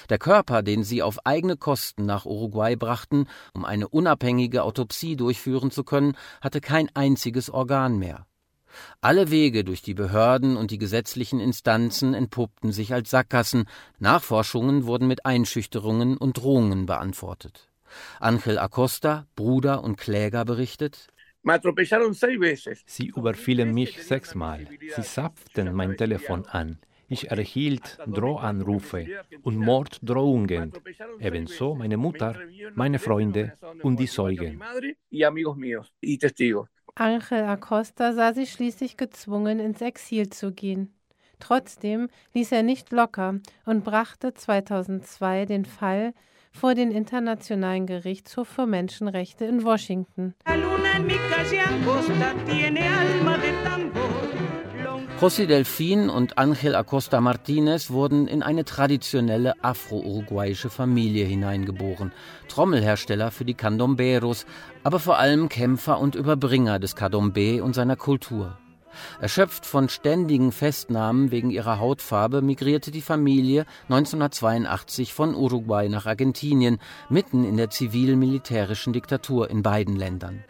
Der 0.10 0.18
Körper, 0.18 0.62
den 0.64 0.84
sie 0.84 1.02
auf 1.02 1.26
eigene 1.26 1.58
Kosten 1.58 2.06
nach 2.06 2.26
Uruguay 2.26 2.76
brachten, 2.76 3.28
um 3.54 3.66
eine 3.66 3.88
unabhängige 3.88 4.64
Autopsie 4.64 5.16
durchführen 5.16 5.72
zu 5.72 5.84
können, 5.84 6.16
hatte 6.42 6.62
kein 6.62 6.90
einziges 6.94 7.50
Organ 7.50 7.98
mehr. 7.98 8.26
Alle 9.02 9.32
Wege 9.32 9.64
durch 9.64 9.82
die 9.82 9.94
Behörden 9.94 10.56
und 10.56 10.72
die 10.72 10.78
gesetzlichen 10.78 11.40
Instanzen 11.40 12.14
entpuppten 12.14 12.72
sich 12.72 12.94
als 12.94 13.10
Sackgassen, 13.10 13.66
Nachforschungen 13.98 14.86
wurden 14.86 15.08
mit 15.08 15.26
Einschüchterungen 15.26 16.18
und 16.18 16.38
Drohungen 16.38 16.86
beantwortet. 16.86 17.70
Angel 18.20 18.60
Acosta, 18.60 19.26
Bruder 19.36 19.84
und 19.84 19.98
Kläger, 19.98 20.46
berichtet 20.46 21.08
Sie 22.86 23.08
überfielen 23.08 23.74
mich 23.74 24.04
sechsmal. 24.04 24.68
Sie 24.96 25.02
zapften 25.02 25.74
mein 25.74 25.96
Telefon 25.96 26.46
an. 26.46 26.80
Ich 27.10 27.32
erhielt 27.32 27.98
Drohanrufe 28.06 29.08
und 29.42 29.58
Morddrohungen, 29.58 30.72
ebenso 31.20 31.76
meine 31.76 31.98
Mutter, 31.98 32.36
meine 32.76 33.00
Freunde 33.00 33.54
und 33.82 34.00
die 34.00 34.08
Zeugen. 34.08 34.62
Angel 36.96 37.44
Acosta 37.44 38.14
sah 38.14 38.34
sich 38.34 38.52
schließlich 38.52 38.98
gezwungen, 38.98 39.60
ins 39.60 39.82
Exil 39.82 40.30
zu 40.30 40.52
gehen. 40.52 40.94
Trotzdem 41.40 42.10
ließ 42.34 42.52
er 42.52 42.64
nicht 42.64 42.92
locker 42.92 43.40
und 43.66 43.84
brachte 43.84 44.34
2002 44.34 45.46
den 45.46 45.66
Fall 45.66 46.14
vor 46.52 46.76
den 46.76 46.92
Internationalen 46.92 47.86
Gerichtshof 47.86 48.48
für 48.48 48.66
Menschenrechte 48.66 49.46
in 49.46 49.64
Washington. 49.64 50.36
José 55.20 55.48
Delfin 55.48 56.10
und 56.10 56.38
Ángel 56.38 56.76
Acosta 56.76 57.20
Martínez 57.20 57.90
wurden 57.90 58.26
in 58.26 58.42
eine 58.42 58.64
traditionelle 58.64 59.62
afro-uruguayische 59.62 60.70
Familie 60.70 61.26
hineingeboren, 61.26 62.14
Trommelhersteller 62.48 63.30
für 63.30 63.44
die 63.44 63.54
Candomberos, 63.54 64.46
aber 64.82 64.98
vor 64.98 65.18
allem 65.18 65.50
Kämpfer 65.50 66.00
und 66.00 66.16
Überbringer 66.16 66.80
des 66.80 66.96
Candombe 66.96 67.62
und 67.62 67.76
seiner 67.76 67.98
Kultur. 67.98 68.58
Erschöpft 69.20 69.66
von 69.66 69.90
ständigen 69.90 70.54
Festnahmen 70.54 71.32
wegen 71.32 71.50
ihrer 71.50 71.80
Hautfarbe 71.80 72.42
migrierte 72.42 72.90
die 72.90 73.02
Familie 73.02 73.66
1982 73.90 75.14
von 75.14 75.36
Uruguay 75.36 75.90
nach 75.90 76.06
Argentinien, 76.06 76.80
mitten 77.10 77.44
in 77.44 77.58
der 77.58 77.70
zivil-militärischen 77.70 78.94
Diktatur 78.94 79.50
in 79.50 79.64
beiden 79.64 79.98
Ländern. 79.98 80.46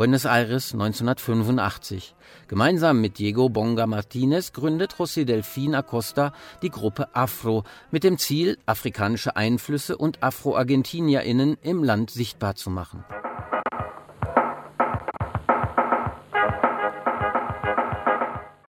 Buenos 0.00 0.24
Aires 0.24 0.72
1985. 0.72 2.14
Gemeinsam 2.48 3.02
mit 3.02 3.18
Diego 3.18 3.50
Bonga 3.50 3.86
Martinez 3.86 4.54
gründet 4.54 4.94
José 4.94 5.26
Delfín 5.26 5.74
Acosta 5.74 6.32
die 6.62 6.70
Gruppe 6.70 7.14
Afro 7.14 7.64
mit 7.90 8.02
dem 8.02 8.16
Ziel, 8.16 8.56
afrikanische 8.64 9.36
Einflüsse 9.36 9.98
und 9.98 10.22
Afro-ArgentinierInnen 10.22 11.58
im 11.60 11.84
Land 11.84 12.10
sichtbar 12.10 12.54
zu 12.54 12.70
machen. 12.70 13.04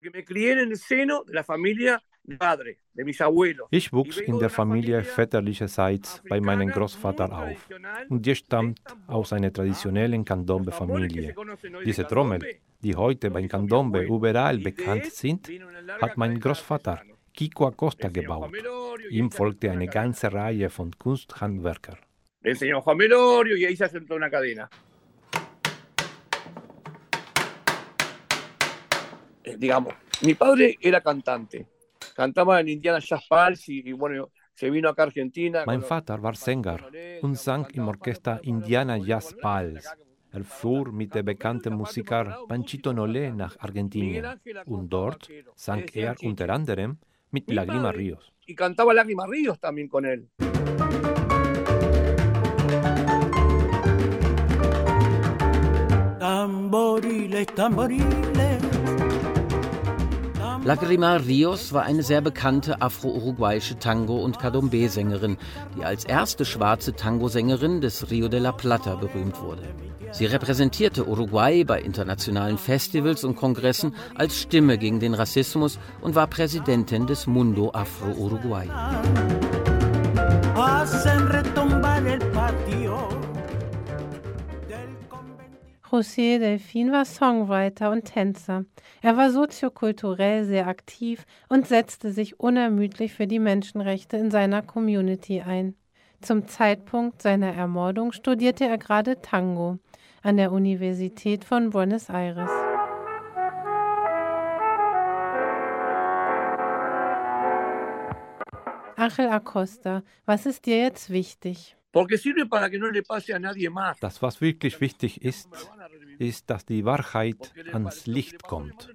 Me 0.02 0.24
crié 0.24 0.54
en 0.54 0.72
el 0.72 0.76
seno 0.76 1.24
de 1.26 1.36
la 1.36 1.44
familia 1.44 2.02
Ich 3.72 3.94
wuchs 3.94 4.18
in 4.18 4.40
der 4.40 4.50
Familie 4.50 5.04
väterlicherseits 5.04 6.22
bei 6.30 6.40
meinem 6.40 6.70
Großvater 6.70 7.32
auf 7.32 7.68
und 8.10 8.26
die 8.26 8.36
stammt 8.36 8.82
aus 9.08 9.34
einer 9.34 9.52
traditionellen 9.52 10.24
Candombe-Familie. 10.26 11.36
Diese 11.86 12.06
Trommel, 12.06 12.40
die 12.82 12.96
heute 12.96 13.32
beim 13.32 13.48
Candombe 13.48 14.02
überall 14.02 14.58
bekannt 14.60 15.06
sind, 15.06 15.50
hat 16.02 16.18
mein 16.18 16.40
Großvater 16.40 17.02
Kiko 17.34 17.68
Acosta 17.68 18.10
gebaut. 18.10 18.52
Ihm 19.10 19.32
folgte 19.32 19.72
eine 19.72 19.88
ganze 19.88 20.32
Reihe 20.32 20.70
von 20.70 20.92
Kunsthandwerkern. 20.98 21.98
Eh, 29.50 29.58
digamos, 29.58 29.94
mi 30.22 30.36
padre 30.36 30.76
era 30.80 31.02
cantante. 31.02 31.66
Cantaba 32.20 32.60
en 32.60 32.68
Indiana 32.68 33.00
Jazz 33.00 33.24
Pals 33.30 33.70
y, 33.70 33.80
y 33.80 33.94
bueno, 33.94 34.30
se 34.54 34.70
vino 34.70 34.90
acá 34.90 35.04
a 35.04 35.06
Argentina. 35.06 35.64
Mein 35.66 35.82
Vater 35.82 36.20
war 36.22 36.36
Sänger 36.36 36.92
und 37.22 37.38
sang 37.38 37.66
im 37.74 37.88
Orchester 37.88 38.42
Indiana 38.44 38.98
Jazz 38.98 39.34
Pals. 39.42 39.88
Er 40.34 40.44
fuhr 40.44 40.92
mit 40.92 41.16
dem 41.16 41.24
bekannten 41.24 41.76
Musiker 41.76 42.44
Panchito 42.50 42.92
Nolé 42.92 43.34
nach 43.34 43.56
Argentinien 43.60 44.26
und 44.66 44.90
dort 44.90 45.30
sang 45.56 45.86
er 45.94 46.18
unter 46.22 46.50
anderem 46.50 46.98
mit 47.32 47.50
Lágrima 47.50 47.94
Ríos. 47.94 48.34
Y 48.46 48.54
cantaba 48.54 48.94
Lágrima 48.94 49.26
Ríos 49.26 49.58
también 49.58 49.88
con 49.88 50.06
él. 50.06 50.28
Tamboriles, 56.20 57.48
tamboriles. 57.56 58.69
Lagrima 60.66 61.16
Rios 61.16 61.74
war 61.74 61.84
eine 61.84 62.04
sehr 62.04 62.22
bekannte 62.22 62.82
afro-uruguayische 62.82 63.80
Tango- 63.80 64.22
und 64.22 64.40
Cadombe-Sängerin, 64.40 65.38
die 65.78 65.86
als 65.86 66.04
erste 66.04 66.44
schwarze 66.46 66.94
Tango-Sängerin 66.94 67.82
des 67.82 68.12
Rio 68.12 68.28
de 68.28 68.40
la 68.40 68.52
Plata 68.52 68.96
berühmt 68.96 69.42
wurde. 69.42 69.64
Sie 70.12 70.26
repräsentierte 70.26 71.08
Uruguay 71.08 71.64
bei 71.64 71.82
internationalen 71.82 72.58
Festivals 72.58 73.24
und 73.24 73.36
Kongressen 73.36 73.96
als 74.16 74.40
Stimme 74.40 74.78
gegen 74.78 75.00
den 75.00 75.14
Rassismus 75.14 75.80
und 76.02 76.16
war 76.16 76.28
Präsidentin 76.28 77.08
des 77.08 77.26
Mundo 77.26 77.72
Afro-Uruguay. 77.74 78.68
Hacen 80.56 81.19
José 85.92 86.38
Delfin 86.38 86.92
war 86.92 87.04
Songwriter 87.04 87.90
und 87.90 88.06
Tänzer. 88.06 88.66
Er 89.02 89.18
war 89.18 89.32
soziokulturell 89.32 90.46
sehr 90.46 90.68
aktiv 90.68 91.26
und 91.48 91.66
setzte 91.66 92.12
sich 92.12 92.40
unermüdlich 92.40 93.14
für 93.14 93.26
die 93.26 93.40
Menschenrechte 93.40 94.16
in 94.16 94.30
seiner 94.30 94.62
Community 94.62 95.42
ein. 95.42 95.74
Zum 96.22 96.48
Zeitpunkt 96.48 97.24
seiner 97.24 97.54
Ermordung 97.54 98.12
studierte 98.12 98.66
er 98.66 98.78
gerade 98.78 99.20
Tango 99.22 99.80
an 100.22 100.38
der 100.38 100.52
Universität 100.52 101.44
von 101.44 101.72
Buenos 101.72 102.10
Aires. 102.10 102.52
Angel 108.96 109.30
Acosta, 109.30 110.04
was 110.26 110.46
ist 110.46 110.68
dir 110.68 110.78
jetzt 110.78 111.10
wichtig? 111.10 111.78
Das, 114.00 114.22
was 114.22 114.42
wirklich 114.42 114.80
wichtig 114.80 115.24
ist, 115.24 115.50
ist, 116.20 116.50
dass 116.50 116.66
die 116.66 116.86
Wahrheit 116.86 117.54
ans 117.72 118.06
Licht 118.06 118.44
kommt, 118.44 118.94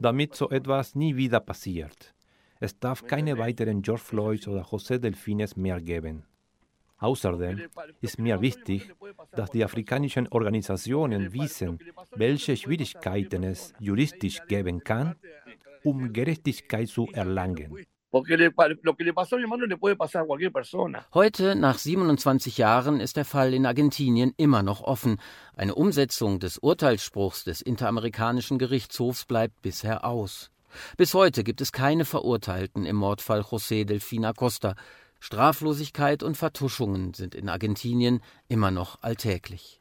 damit 0.00 0.34
so 0.34 0.50
etwas 0.50 0.94
nie 0.94 1.16
wieder 1.16 1.40
passiert. 1.40 2.14
Es 2.60 2.78
darf 2.78 3.06
keine 3.06 3.38
weiteren 3.38 3.82
George 3.82 4.02
Floyds 4.02 4.48
oder 4.48 4.62
José 4.62 4.98
Delfines 4.98 5.56
mehr 5.56 5.80
geben. 5.80 6.24
Außerdem 6.98 7.62
ist 8.00 8.18
mir 8.18 8.40
wichtig, 8.40 8.92
dass 9.30 9.50
die 9.50 9.64
afrikanischen 9.64 10.26
Organisationen 10.28 11.32
wissen, 11.32 11.78
welche 12.16 12.56
Schwierigkeiten 12.56 13.44
es 13.44 13.72
juristisch 13.78 14.44
geben 14.48 14.82
kann, 14.82 15.14
um 15.84 16.12
Gerechtigkeit 16.12 16.88
zu 16.88 17.06
erlangen. 17.12 17.86
Porque 18.10 18.36
le 18.36 18.52
lo 18.82 18.96
que 18.96 19.04
le 19.04 19.12
pasó 19.12 19.36
a 19.36 19.38
mi 19.38 19.44
hermano 19.44 19.66
le 19.66 19.76
puede 19.76 19.94
pasar 19.94 20.22
a 20.22 20.26
cualquier 20.26 20.50
persona. 20.50 21.04
Heute, 21.12 21.54
nach 21.54 21.78
27 21.78 22.56
Jahren, 22.56 23.00
ist 23.00 23.16
der 23.16 23.26
Fall 23.26 23.52
in 23.52 23.66
Argentinien 23.66 24.32
immer 24.38 24.62
noch 24.62 24.80
offen. 24.80 25.20
Eine 25.54 25.74
Umsetzung 25.74 26.38
des 26.40 26.58
Urteilsspruchs 26.58 27.44
des 27.44 27.60
Interamerikanischen 27.60 28.58
Gerichtshofs 28.58 29.26
bleibt 29.26 29.60
bisher 29.60 30.04
aus. 30.06 30.50
Bis 30.96 31.12
heute 31.12 31.44
gibt 31.44 31.60
es 31.60 31.72
keine 31.72 32.04
Verurteilten 32.04 32.86
im 32.86 32.96
Mordfall 32.96 33.40
José 33.40 33.84
Delfin 33.84 34.24
Acosta. 34.24 34.74
Straflosigkeit 35.20 36.22
und 36.22 36.36
Vertuschungen 36.36 37.12
sind 37.12 37.34
in 37.34 37.48
Argentinien 37.48 38.20
immer 38.48 38.70
noch 38.70 39.02
alltäglich. 39.02 39.80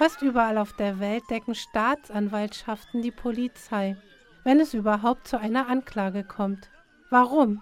Fast 0.00 0.22
überall 0.22 0.56
auf 0.56 0.72
der 0.72 0.98
Welt 0.98 1.24
decken 1.28 1.54
Staatsanwaltschaften 1.54 3.02
die 3.02 3.10
Polizei, 3.10 3.98
wenn 4.44 4.58
es 4.58 4.72
überhaupt 4.72 5.28
zu 5.28 5.38
einer 5.38 5.68
Anklage 5.68 6.24
kommt. 6.24 6.70
Warum? 7.10 7.60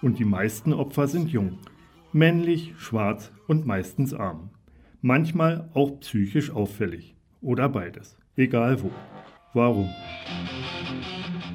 Und 0.00 0.20
die 0.20 0.24
meisten 0.24 0.72
Opfer 0.72 1.08
sind 1.08 1.30
jung, 1.30 1.58
männlich, 2.12 2.74
schwarz 2.78 3.32
und 3.48 3.66
meistens 3.66 4.14
arm. 4.14 4.50
Manchmal 5.00 5.68
auch 5.74 5.98
psychisch 5.98 6.52
auffällig. 6.52 7.16
Oder 7.40 7.68
beides. 7.68 8.16
Egal 8.36 8.80
wo. 8.80 8.92
Warum? 9.52 9.92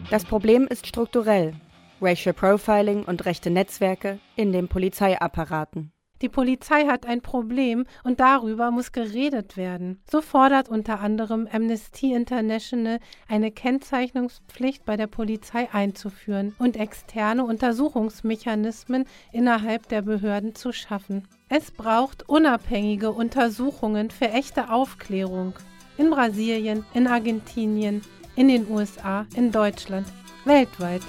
Das 0.09 0.25
Problem 0.25 0.67
ist 0.67 0.85
strukturell. 0.85 1.53
Racial 2.01 2.33
Profiling 2.33 3.05
und 3.05 3.23
rechte 3.23 3.49
Netzwerke 3.49 4.19
in 4.35 4.51
den 4.51 4.67
Polizeiapparaten. 4.67 5.92
Die 6.23 6.29
Polizei 6.29 6.85
hat 6.85 7.05
ein 7.05 7.19
Problem 7.19 7.85
und 8.05 8.21
darüber 8.21 8.71
muss 8.71 8.93
geredet 8.93 9.57
werden. 9.57 9.99
So 10.09 10.21
fordert 10.21 10.69
unter 10.69 11.01
anderem 11.01 11.49
Amnesty 11.51 12.13
International 12.13 12.99
eine 13.27 13.51
Kennzeichnungspflicht 13.51 14.85
bei 14.85 14.95
der 14.95 15.07
Polizei 15.07 15.67
einzuführen 15.73 16.55
und 16.59 16.77
externe 16.77 17.43
Untersuchungsmechanismen 17.43 19.03
innerhalb 19.33 19.89
der 19.89 20.01
Behörden 20.01 20.55
zu 20.55 20.71
schaffen. 20.71 21.27
Es 21.49 21.71
braucht 21.71 22.29
unabhängige 22.29 23.11
Untersuchungen 23.11 24.09
für 24.09 24.29
echte 24.29 24.71
Aufklärung. 24.71 25.55
In 25.97 26.09
Brasilien, 26.09 26.85
in 26.93 27.07
Argentinien, 27.07 28.01
in 28.37 28.47
den 28.47 28.71
USA, 28.71 29.27
in 29.35 29.51
Deutschland, 29.51 30.07
weltweit. 30.45 31.01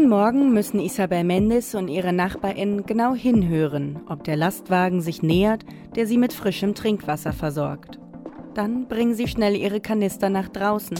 Jeden 0.00 0.12
Morgen 0.12 0.54
müssen 0.54 0.80
Isabel 0.80 1.24
Mendes 1.24 1.74
und 1.74 1.88
ihre 1.88 2.14
NachbarInnen 2.14 2.86
genau 2.86 3.14
hinhören, 3.14 4.00
ob 4.08 4.24
der 4.24 4.34
Lastwagen 4.34 5.02
sich 5.02 5.22
nähert, 5.22 5.66
der 5.94 6.06
sie 6.06 6.16
mit 6.16 6.32
frischem 6.32 6.74
Trinkwasser 6.74 7.34
versorgt. 7.34 7.98
Dann 8.54 8.88
bringen 8.88 9.12
sie 9.12 9.28
schnell 9.28 9.54
ihre 9.54 9.78
Kanister 9.78 10.30
nach 10.30 10.48
draußen, 10.48 10.98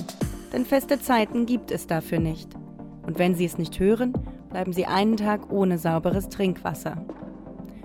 denn 0.52 0.66
feste 0.66 1.00
Zeiten 1.00 1.46
gibt 1.46 1.70
es 1.70 1.86
dafür 1.86 2.18
nicht. 2.18 2.50
Und 3.06 3.18
wenn 3.18 3.34
sie 3.34 3.46
es 3.46 3.56
nicht 3.56 3.80
hören, 3.80 4.12
bleiben 4.50 4.74
sie 4.74 4.84
einen 4.84 5.16
Tag 5.16 5.50
ohne 5.50 5.78
sauberes 5.78 6.28
Trinkwasser. 6.28 7.02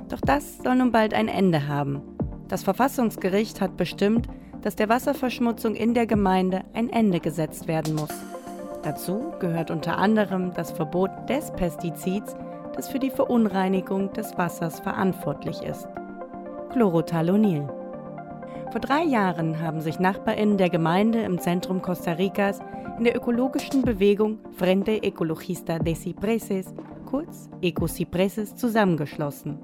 Doch 0.10 0.20
das 0.20 0.58
soll 0.58 0.76
nun 0.76 0.92
bald 0.92 1.14
ein 1.14 1.30
Ende 1.30 1.70
haben. 1.70 2.02
Das 2.50 2.62
Verfassungsgericht 2.64 3.62
hat 3.62 3.78
bestimmt, 3.78 4.28
dass 4.64 4.76
der 4.76 4.90
Wasserverschmutzung 4.90 5.76
in 5.76 5.94
der 5.94 6.08
Gemeinde 6.08 6.66
ein 6.74 6.90
Ende 6.90 7.22
gesetzt 7.22 7.70
werden 7.70 7.96
muss. 7.96 8.35
Dazu 8.86 9.34
gehört 9.40 9.72
unter 9.72 9.98
anderem 9.98 10.54
das 10.54 10.70
Verbot 10.72 11.10
des 11.28 11.50
Pestizids, 11.50 12.36
das 12.76 12.88
für 12.88 13.00
die 13.00 13.10
Verunreinigung 13.10 14.14
des 14.14 14.38
Wassers 14.38 14.80
verantwortlich 14.80 15.60
ist. 15.64 15.88
Chlorothalonil. 16.72 17.68
Vor 18.72 18.80
drei 18.80 19.02
Jahren 19.02 19.60
haben 19.60 19.82
sich 19.82 20.00
NachbarInnen 20.00 20.60
der 20.60 20.70
Gemeinde 20.70 21.24
im 21.24 21.40
Zentrum 21.40 21.82
Costa 21.82 22.12
Ricas 22.12 22.60
in 23.00 23.06
der 23.06 23.16
ökologischen 23.16 23.82
Bewegung 23.82 24.38
Frente 24.52 25.02
Ecologista 25.02 25.80
de 25.80 25.96
Cipreses, 25.96 26.72
kurz 27.08 27.50
Ecocipreses, 27.62 28.56
zusammengeschlossen, 28.56 29.58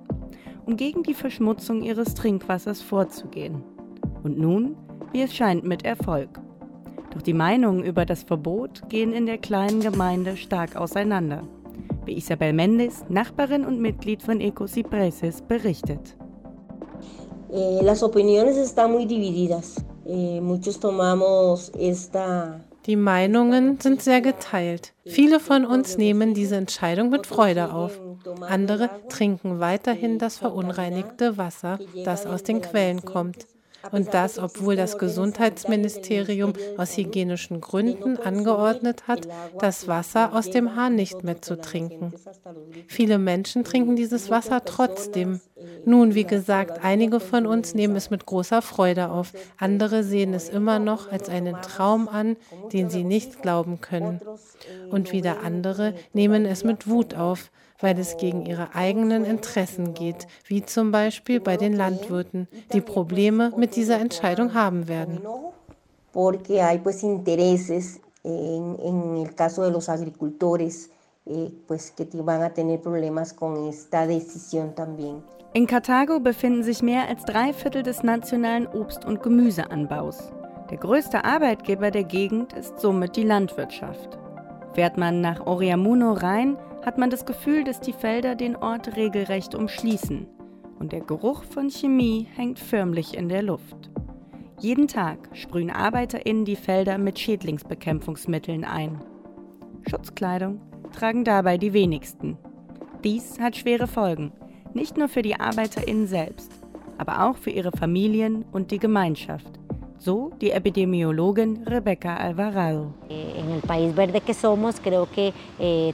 um 0.65 0.77
gegen 0.77 1.03
die 1.03 1.13
Verschmutzung 1.13 1.83
ihres 1.83 2.15
Trinkwassers 2.15 2.81
vorzugehen. 2.81 3.61
Und 4.23 4.39
nun, 4.39 4.75
wie 5.11 5.21
es 5.21 5.35
scheint, 5.35 5.63
mit 5.63 5.85
Erfolg. 5.85 6.41
Doch 7.13 7.21
die 7.21 7.33
Meinungen 7.33 7.83
über 7.83 8.05
das 8.05 8.23
Verbot 8.23 8.89
gehen 8.89 9.13
in 9.13 9.25
der 9.25 9.37
kleinen 9.37 9.81
Gemeinde 9.81 10.37
stark 10.37 10.75
auseinander. 10.75 11.43
Wie 12.05 12.17
Isabel 12.17 12.53
Mendes, 12.53 13.03
Nachbarin 13.09 13.65
und 13.65 13.79
Mitglied 13.79 14.21
von 14.23 14.41
Ecocipreses, 14.41 15.41
berichtet. 15.41 16.15
Eh, 17.51 17.81
las 17.83 18.01
opiniones 18.01 18.57
están 18.57 18.91
muy 18.91 19.05
divididas. 19.05 19.75
Eh, 20.05 20.39
muchos 20.41 20.79
tomamos 20.79 21.71
esta 21.77 22.61
die 22.87 22.95
Meinungen 22.95 23.79
sind 23.79 24.01
sehr 24.01 24.21
geteilt. 24.21 24.93
Viele 25.05 25.39
von 25.39 25.65
uns 25.65 25.97
nehmen 25.97 26.33
diese 26.33 26.55
Entscheidung 26.55 27.11
mit 27.11 27.27
Freude 27.27 27.73
auf. 27.73 27.99
Andere 28.41 28.89
trinken 29.07 29.59
weiterhin 29.59 30.17
das 30.17 30.37
verunreinigte 30.37 31.37
Wasser, 31.37 31.77
das 32.03 32.25
aus 32.25 32.41
den 32.41 32.61
Quellen 32.61 33.03
kommt. 33.03 33.45
Und 33.91 34.13
das, 34.13 34.37
obwohl 34.37 34.75
das 34.75 34.97
Gesundheitsministerium 34.97 36.53
aus 36.77 36.97
hygienischen 36.97 37.61
Gründen 37.61 38.17
angeordnet 38.17 39.07
hat, 39.07 39.27
das 39.59 39.87
Wasser 39.87 40.33
aus 40.33 40.49
dem 40.49 40.75
Hahn 40.75 40.95
nicht 40.95 41.23
mehr 41.23 41.41
zu 41.41 41.59
trinken. 41.59 42.13
Viele 42.87 43.17
Menschen 43.17 43.63
trinken 43.63 43.95
dieses 43.95 44.29
Wasser 44.29 44.63
trotzdem. 44.65 45.41
Nun, 45.85 46.15
wie 46.15 46.23
gesagt, 46.23 46.83
einige 46.83 47.19
von 47.19 47.45
uns 47.45 47.73
nehmen 47.73 47.95
es 47.95 48.09
mit 48.09 48.25
großer 48.25 48.61
Freude 48.61 49.09
auf, 49.09 49.33
andere 49.57 50.03
sehen 50.03 50.33
es 50.33 50.49
immer 50.49 50.79
noch 50.79 51.11
als 51.11 51.29
einen 51.29 51.55
Traum 51.61 52.07
an, 52.07 52.37
den 52.73 52.89
sie 52.89 53.03
nicht 53.03 53.41
glauben 53.41 53.81
können. 53.81 54.21
Und 54.89 55.11
wieder 55.11 55.41
andere 55.43 55.93
nehmen 56.13 56.45
es 56.45 56.63
mit 56.63 56.87
Wut 56.87 57.13
auf, 57.15 57.51
weil 57.81 57.99
es 57.99 58.17
gegen 58.17 58.45
ihre 58.45 58.73
eigenen 58.75 59.25
Interessen 59.25 59.93
geht, 59.93 60.27
wie 60.45 60.63
zum 60.63 60.91
Beispiel 60.91 61.39
bei 61.39 61.57
den 61.57 61.73
Landwirten, 61.73 62.47
die 62.73 62.81
Probleme 62.81 63.51
mit 63.57 63.75
dieser 63.75 63.99
Entscheidung 63.99 64.53
haben 64.53 64.87
werden. 64.87 65.19
Porque 66.13 66.61
hay 66.61 66.77
pues 66.77 67.03
intereses 67.03 68.01
en, 68.23 68.77
en 68.79 69.17
el 69.17 69.33
caso 69.33 69.63
de 69.63 69.71
los 69.71 69.87
agricultores, 69.89 70.89
eh, 71.25 71.51
pues 71.67 71.91
que 71.91 72.07
van 72.13 72.41
a 72.41 72.49
tener 72.49 72.81
problemas 72.81 73.33
con 73.33 73.67
esta 73.67 74.05
decisión 74.05 74.75
también. 74.75 75.23
In 75.53 75.67
Karthago 75.67 76.19
befinden 76.21 76.63
sich 76.63 76.81
mehr 76.81 77.09
als 77.09 77.25
drei 77.25 77.51
Viertel 77.51 77.83
des 77.83 78.03
nationalen 78.03 78.67
Obst- 78.67 79.05
und 79.05 79.21
Gemüseanbaus. 79.21 80.31
Der 80.69 80.77
größte 80.77 81.25
Arbeitgeber 81.25 81.91
der 81.91 82.05
Gegend 82.05 82.53
ist 82.53 82.79
somit 82.79 83.17
die 83.17 83.23
Landwirtschaft. 83.23 84.17
Fährt 84.73 84.97
man 84.97 85.19
nach 85.19 85.45
Oriamuno 85.45 86.13
rein, 86.13 86.57
hat 86.85 86.97
man 86.97 87.09
das 87.09 87.25
Gefühl, 87.25 87.63
dass 87.63 87.79
die 87.79 87.93
Felder 87.93 88.35
den 88.35 88.55
Ort 88.55 88.95
regelrecht 88.95 89.55
umschließen. 89.55 90.27
Und 90.79 90.91
der 90.91 91.01
Geruch 91.01 91.43
von 91.43 91.69
Chemie 91.69 92.27
hängt 92.35 92.59
förmlich 92.59 93.15
in 93.15 93.29
der 93.29 93.43
Luft. 93.43 93.91
Jeden 94.59 94.87
Tag 94.87 95.29
sprühen 95.33 95.69
ArbeiterInnen 95.69 96.45
die 96.45 96.55
Felder 96.55 96.97
mit 96.97 97.19
Schädlingsbekämpfungsmitteln 97.19 98.63
ein. 98.63 98.99
Schutzkleidung 99.89 100.61
tragen 100.91 101.23
dabei 101.23 101.57
die 101.57 101.73
wenigsten. 101.73 102.37
Dies 103.03 103.39
hat 103.39 103.55
schwere 103.55 103.87
Folgen, 103.87 104.31
nicht 104.73 104.97
nur 104.97 105.07
für 105.07 105.21
die 105.21 105.39
ArbeiterInnen 105.39 106.07
selbst, 106.07 106.51
aber 106.97 107.25
auch 107.25 107.37
für 107.37 107.49
ihre 107.49 107.71
Familien 107.71 108.45
und 108.51 108.71
die 108.71 108.77
Gemeinschaft, 108.77 109.59
so 109.97 110.31
die 110.41 110.51
Epidemiologin 110.51 111.63
Rebecca 111.67 112.15
Alvarado. 112.17 112.93
Eh, 115.57 115.93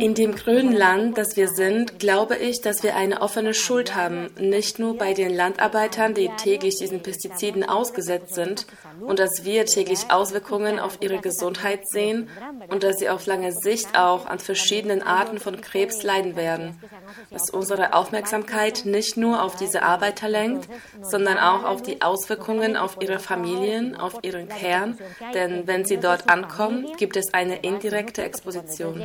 In 0.00 0.14
dem 0.14 0.34
grünen 0.34 0.72
Land, 0.72 1.18
das 1.18 1.36
wir 1.36 1.48
sind, 1.48 1.98
glaube 1.98 2.36
ich, 2.36 2.60
dass 2.60 2.82
wir 2.82 2.96
eine 2.96 3.20
offene 3.22 3.54
Schuld 3.54 3.94
haben, 3.94 4.30
nicht 4.38 4.78
nur 4.78 4.96
bei 4.96 5.14
den 5.14 5.34
Landarbeitern, 5.34 6.14
die 6.14 6.30
täglich 6.36 6.76
diesen 6.76 7.02
Pestiziden 7.02 7.68
ausgesetzt 7.68 8.34
sind, 8.34 8.66
und 9.00 9.18
dass 9.18 9.44
wir 9.44 9.66
täglich 9.66 10.10
Auswirkungen 10.10 10.78
auf 10.78 10.98
ihre 11.00 11.18
Gesundheit 11.18 11.88
sehen 11.88 12.28
und 12.68 12.82
dass 12.82 12.98
sie 12.98 13.08
auf 13.08 13.26
lange 13.26 13.52
Sicht 13.52 13.98
auch 13.98 14.26
an 14.26 14.38
verschiedenen 14.38 15.02
Arten 15.02 15.38
von 15.38 15.60
Krebs 15.60 16.02
leiden 16.02 16.36
werden. 16.36 16.80
Dass 17.30 17.50
unsere 17.50 17.94
Aufmerksamkeit 17.94 18.82
nicht 18.84 19.16
nur 19.16 19.42
auf 19.42 19.56
diese 19.56 19.82
Arbeiter 19.82 20.28
lenkt, 20.28 20.68
sondern 21.02 21.38
auch 21.38 21.64
auf 21.64 21.82
die 21.82 22.02
Auswirkungen 22.02 22.76
auf 22.76 22.96
ihre 23.00 23.18
Familien, 23.18 23.96
auf 23.96 24.18
ihren 24.22 24.48
Kern, 24.48 24.98
denn 25.34 25.66
wenn 25.66 25.84
sie 25.84 25.98
dort 25.98 26.27
ankommen, 26.28 26.86
gibt 26.96 27.16
es 27.16 27.34
eine 27.34 27.56
indirekte 27.56 28.22
Exposition. 28.22 29.00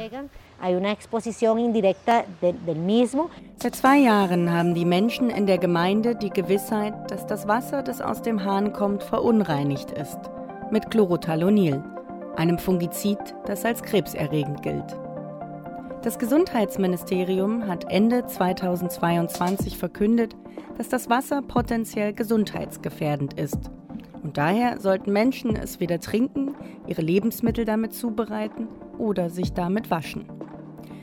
Seit 3.58 3.76
zwei 3.76 3.98
Jahren 3.98 4.52
haben 4.52 4.74
die 4.74 4.86
Menschen 4.86 5.30
in 5.30 5.46
der 5.46 5.58
Gemeinde 5.58 6.16
die 6.16 6.30
Gewissheit, 6.30 6.94
dass 7.12 7.26
das 7.26 7.48
Wasser, 7.48 7.84
das 7.84 8.02
aus 8.02 8.22
dem 8.22 8.44
Hahn 8.44 8.74
kommt, 8.74 9.04
verunreinigt 9.04 9.92
ist. 9.92 10.20
Mit 10.72 10.90
Chlorothalonil, 10.90 11.84
einem 12.36 12.58
Fungizid, 12.58 13.20
das 13.46 13.66
als 13.66 13.84
krebserregend 13.84 14.62
gilt. 14.64 14.98
Das 16.04 16.20
Gesundheitsministerium 16.20 17.68
hat 17.68 17.90
Ende 17.90 18.26
2022 18.26 19.78
verkündet, 19.78 20.36
dass 20.78 20.90
das 20.90 21.10
Wasser 21.10 21.42
potenziell 21.42 22.14
gesundheitsgefährdend 22.14 23.40
ist. 23.40 23.72
Und 24.24 24.38
daher 24.38 24.80
sollten 24.80 25.12
Menschen 25.12 25.56
es 25.56 25.80
weder 25.80 26.00
trinken, 26.00 26.56
ihre 26.88 27.02
Lebensmittel 27.02 27.66
damit 27.66 27.94
zubereiten 27.94 28.68
oder 28.98 29.30
sich 29.30 29.54
damit 29.54 29.92
waschen. 29.92 30.26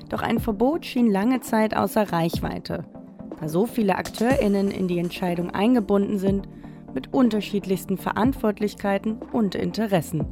Doch 0.09 0.23
ein 0.23 0.41
Verbot 0.41 0.87
schien 0.87 1.11
lange 1.11 1.41
Zeit 1.41 1.77
außer 1.77 2.13
Reichweite, 2.13 2.85
da 3.41 3.49
so 3.49 3.67
viele 3.67 3.97
AkteurInnen 3.97 4.71
in 4.71 4.89
die 4.89 4.99
Entscheidung 4.99 5.51
eingebunden 5.51 6.19
sind, 6.19 6.49
mit 6.95 7.13
unterschiedlichsten 7.13 7.99
Verantwortlichkeiten 7.99 9.19
und 9.33 9.55
Interessen. 9.55 10.27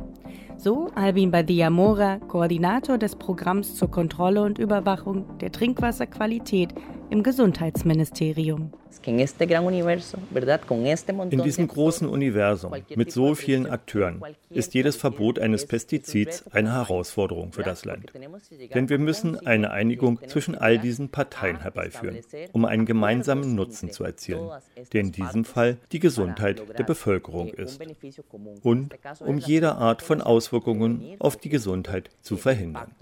So 0.57 0.88
Albin 0.96 1.31
Badia 1.31 1.70
Mora, 1.70 2.18
Koordinator 2.18 2.98
des 2.98 3.14
Programms 3.14 3.77
zur 3.77 3.92
Kontrolle 3.92 4.42
und 4.42 4.59
Überwachung 4.59 5.38
der 5.38 5.53
Trinkwasserqualität 5.53 6.74
im 7.11 7.22
Gesundheitsministerium. 7.22 8.72
In 11.31 11.42
diesem 11.42 11.68
großen 11.68 12.09
Universum 12.09 12.72
mit 12.94 13.12
so 13.12 13.35
vielen 13.35 13.66
Akteuren 13.66 14.22
ist 14.51 14.74
jedes 14.74 14.96
Verbot 14.96 15.38
eines 15.38 15.66
Pestizids 15.66 16.44
eine 16.51 16.72
Herausforderung 16.72 17.53
für 17.53 17.62
das 17.62 17.85
Land. 17.85 18.12
Denn 18.74 18.88
wir 18.88 18.98
müssen 18.98 19.46
eine 19.46 19.70
Einigung 19.70 20.20
zwischen 20.27 20.55
all 20.55 20.79
diesen 20.79 21.11
Parteien 21.11 21.61
herbeiführen, 21.61 22.20
um 22.53 22.64
einen 22.64 22.87
gemeinsamen 22.87 23.55
Nutzen 23.55 23.92
zu 23.92 24.05
erzielen, 24.05 24.51
der 24.92 25.01
in 25.01 25.12
diesem 25.12 25.44
Fall 25.44 25.77
die 25.92 26.01
Gesundheit 26.01 26.62
der 26.79 26.85
Bevölkerung 26.85 27.48
ist. 27.48 27.81
Und 28.62 28.94
um 29.20 29.38
jede 29.38 29.74
Art 29.74 30.03
von 30.03 30.22
Auswirkungen 30.22 31.16
auf 31.18 31.37
die 31.37 31.51
Gesundheit 31.51 32.11
zu 32.22 32.37
verhindern. 32.37 32.92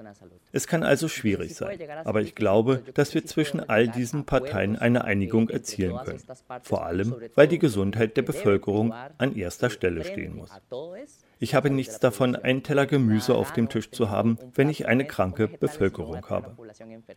Es 0.52 0.66
kann 0.66 0.82
also 0.82 1.08
schwierig 1.08 1.54
sein, 1.54 1.78
aber 2.04 2.22
ich 2.22 2.34
glaube, 2.34 2.82
dass 2.94 3.14
wir 3.14 3.24
zwischen 3.24 3.60
all 3.68 3.88
diesen 3.88 4.24
Parteien 4.24 4.76
eine 4.76 5.04
Einigung 5.04 5.48
erzielen 5.48 5.75
können. 5.76 6.20
Vor 6.62 6.84
allem, 6.84 7.14
weil 7.34 7.48
die 7.48 7.58
Gesundheit 7.58 8.16
der 8.16 8.22
Bevölkerung 8.22 8.92
an 9.18 9.34
erster 9.36 9.70
Stelle 9.70 10.04
stehen 10.04 10.36
muss. 10.36 10.50
Ich 11.38 11.54
habe 11.54 11.68
nichts 11.68 12.00
davon, 12.00 12.34
einen 12.34 12.62
Teller 12.62 12.86
Gemüse 12.86 13.34
auf 13.34 13.52
dem 13.52 13.68
Tisch 13.68 13.90
zu 13.90 14.10
haben, 14.10 14.38
wenn 14.54 14.70
ich 14.70 14.86
eine 14.86 15.06
kranke 15.06 15.48
Bevölkerung 15.48 16.24
habe. 16.30 16.56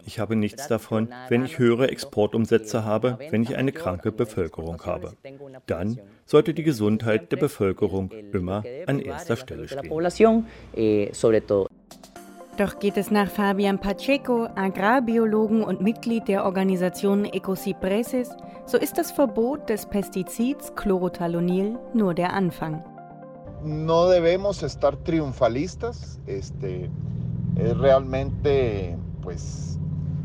Ich 0.06 0.20
habe 0.20 0.36
nichts 0.36 0.68
davon, 0.68 1.08
wenn 1.30 1.46
ich 1.46 1.58
höhere 1.58 1.90
Exportumsätze 1.90 2.84
habe, 2.84 3.18
wenn 3.30 3.44
ich 3.44 3.56
eine 3.56 3.72
kranke 3.72 4.12
Bevölkerung 4.12 4.86
habe. 4.86 5.14
Dann 5.68 6.00
sollte 6.26 6.54
die 6.54 6.64
Gesundheit 6.64 7.32
der 7.32 7.38
Bevölkerung 7.38 8.12
immer 8.34 8.64
an 8.88 9.00
erster 9.00 9.38
Stelle 9.38 9.68
stehen. 9.68 9.90
Doch 12.60 12.78
geht 12.78 12.98
es 12.98 13.10
nach 13.10 13.30
Fabian 13.30 13.80
Pacheco, 13.80 14.50
Agrarbiologen 14.54 15.64
und 15.64 15.80
Mitglied 15.80 16.28
der 16.28 16.44
Organisation 16.44 17.24
Ecocipreses, 17.24 18.36
so 18.66 18.78
ist 18.78 18.98
das 18.98 19.14
Verbot 19.14 19.70
des 19.70 19.86
Pestizids 19.86 20.76
Chlorothalonil 20.76 21.80
nur 21.94 22.14
der 22.14 22.34
Anfang. 22.34 22.84
No 23.64 24.10
debemos 24.10 24.62
estar 24.62 24.98
triunfalistas, 25.06 26.20
este, 26.26 26.90
es 27.56 27.80
realmente 27.80 28.98
pues 29.22 29.69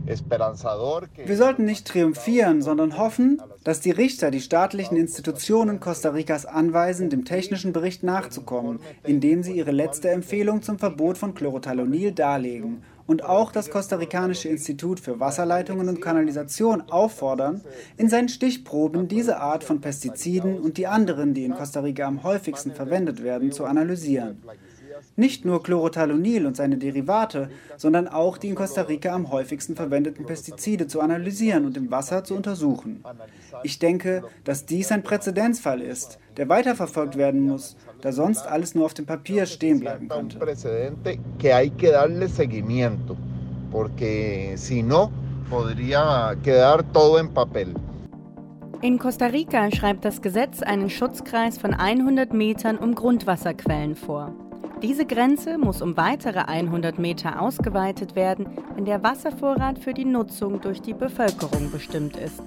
wir 0.06 1.36
sollten 1.36 1.64
nicht 1.64 1.86
triumphieren, 1.86 2.62
sondern 2.62 2.98
hoffen, 2.98 3.40
dass 3.62 3.80
die 3.80 3.90
Richter 3.90 4.30
die 4.30 4.40
staatlichen 4.40 4.96
Institutionen 4.96 5.80
Costa 5.80 6.10
Ricas 6.10 6.44
anweisen, 6.44 7.10
dem 7.10 7.24
technischen 7.24 7.72
Bericht 7.72 8.02
nachzukommen, 8.02 8.80
indem 9.02 9.42
sie 9.42 9.52
ihre 9.52 9.70
letzte 9.70 10.10
Empfehlung 10.10 10.62
zum 10.62 10.78
Verbot 10.78 11.16
von 11.16 11.34
Chlorothalonil 11.34 12.12
darlegen 12.12 12.82
und 13.06 13.24
auch 13.24 13.52
das 13.52 13.70
Costa-Ricanische 13.70 14.48
Institut 14.48 15.00
für 15.00 15.20
Wasserleitungen 15.20 15.88
und 15.88 16.00
Kanalisation 16.00 16.82
auffordern, 16.90 17.60
in 17.96 18.08
seinen 18.08 18.28
Stichproben 18.28 19.08
diese 19.08 19.38
Art 19.38 19.64
von 19.64 19.80
Pestiziden 19.80 20.58
und 20.58 20.78
die 20.78 20.86
anderen, 20.86 21.34
die 21.34 21.44
in 21.44 21.54
Costa 21.54 21.80
Rica 21.80 22.06
am 22.06 22.22
häufigsten 22.22 22.72
verwendet 22.72 23.22
werden, 23.22 23.52
zu 23.52 23.64
analysieren. 23.64 24.42
Nicht 25.16 25.44
nur 25.44 25.62
Chlorothalonil 25.62 26.44
und 26.46 26.56
seine 26.56 26.76
Derivate, 26.76 27.48
sondern 27.76 28.08
auch 28.08 28.36
die 28.36 28.48
in 28.48 28.54
Costa 28.54 28.82
Rica 28.82 29.14
am 29.14 29.30
häufigsten 29.30 29.76
verwendeten 29.76 30.26
Pestizide 30.26 30.88
zu 30.88 31.00
analysieren 31.00 31.64
und 31.66 31.76
im 31.76 31.90
Wasser 31.90 32.24
zu 32.24 32.34
untersuchen. 32.34 33.04
Ich 33.62 33.78
denke, 33.78 34.24
dass 34.42 34.66
dies 34.66 34.90
ein 34.90 35.02
Präzedenzfall 35.04 35.80
ist, 35.80 36.18
der 36.36 36.48
weiterverfolgt 36.48 37.16
werden 37.16 37.42
muss, 37.42 37.76
da 38.00 38.10
sonst 38.10 38.46
alles 38.46 38.74
nur 38.74 38.86
auf 38.86 38.94
dem 38.94 39.06
Papier 39.06 39.46
stehen 39.46 39.80
bleiben 39.80 40.08
könnte. 40.08 40.38
Porque 43.74 44.56
si 44.56 44.84
no, 44.84 45.10
podría 45.50 46.36
quedar 46.44 46.84
todo 46.92 47.18
en 47.18 47.34
papel. 47.34 47.74
In 48.82 48.98
Costa 49.00 49.26
Rica 49.26 49.68
schreibt 49.72 50.04
das 50.04 50.22
Gesetz 50.22 50.62
einen 50.62 50.90
Schutzkreis 50.90 51.58
von 51.58 51.74
100 51.74 52.32
Metern 52.32 52.78
um 52.78 52.94
Grundwasserquellen 52.94 53.96
vor. 53.96 54.32
Diese 54.84 55.06
Grenze 55.06 55.56
muss 55.56 55.80
um 55.80 55.96
weitere 55.96 56.40
100 56.40 56.98
Meter 56.98 57.40
ausgeweitet 57.40 58.14
werden, 58.14 58.46
wenn 58.74 58.84
der 58.84 59.02
Wasservorrat 59.02 59.78
für 59.78 59.94
die 59.94 60.04
Nutzung 60.04 60.60
durch 60.60 60.82
die 60.82 60.92
Bevölkerung 60.92 61.70
bestimmt 61.72 62.18
ist. 62.18 62.42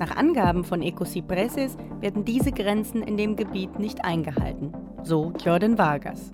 Nach 0.00 0.16
Angaben 0.16 0.64
von 0.64 0.82
Ecocipreses 0.82 1.76
werden 2.00 2.24
diese 2.24 2.50
Grenzen 2.50 3.00
in 3.00 3.16
dem 3.16 3.36
Gebiet 3.36 3.78
nicht 3.78 4.04
eingehalten, 4.04 4.72
so 5.04 5.32
Jordan 5.38 5.78
Vargas. 5.78 6.32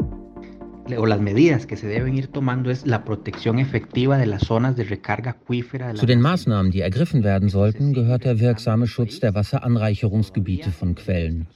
O 0.98 1.06
las 1.06 1.20
medidas 1.20 1.66
que 1.66 1.76
se 1.76 1.86
deben 1.86 2.16
ir 2.16 2.26
tomando 2.26 2.70
es 2.70 2.86
la 2.86 3.04
protección 3.04 3.58
efectiva 3.58 4.18
de 4.18 4.26
las 4.26 4.42
zonas 4.42 4.76
de 4.76 4.84
recarga 4.84 5.30
acuífera. 5.30 5.94
Zu 5.94 6.06
den 6.06 6.20
Maßnahmen, 6.20 6.70
die 6.70 6.80
ergriffen 6.80 7.24
werden 7.24 7.48
sollten, 7.48 7.94
gehört 7.94 8.24
der 8.24 8.38
wirksame 8.38 8.86
Schutz 8.86 9.20
der 9.20 9.34
Wasseranreicherungsgebiete 9.34 10.70
von 10.70 10.94
Quellen. 10.94 11.46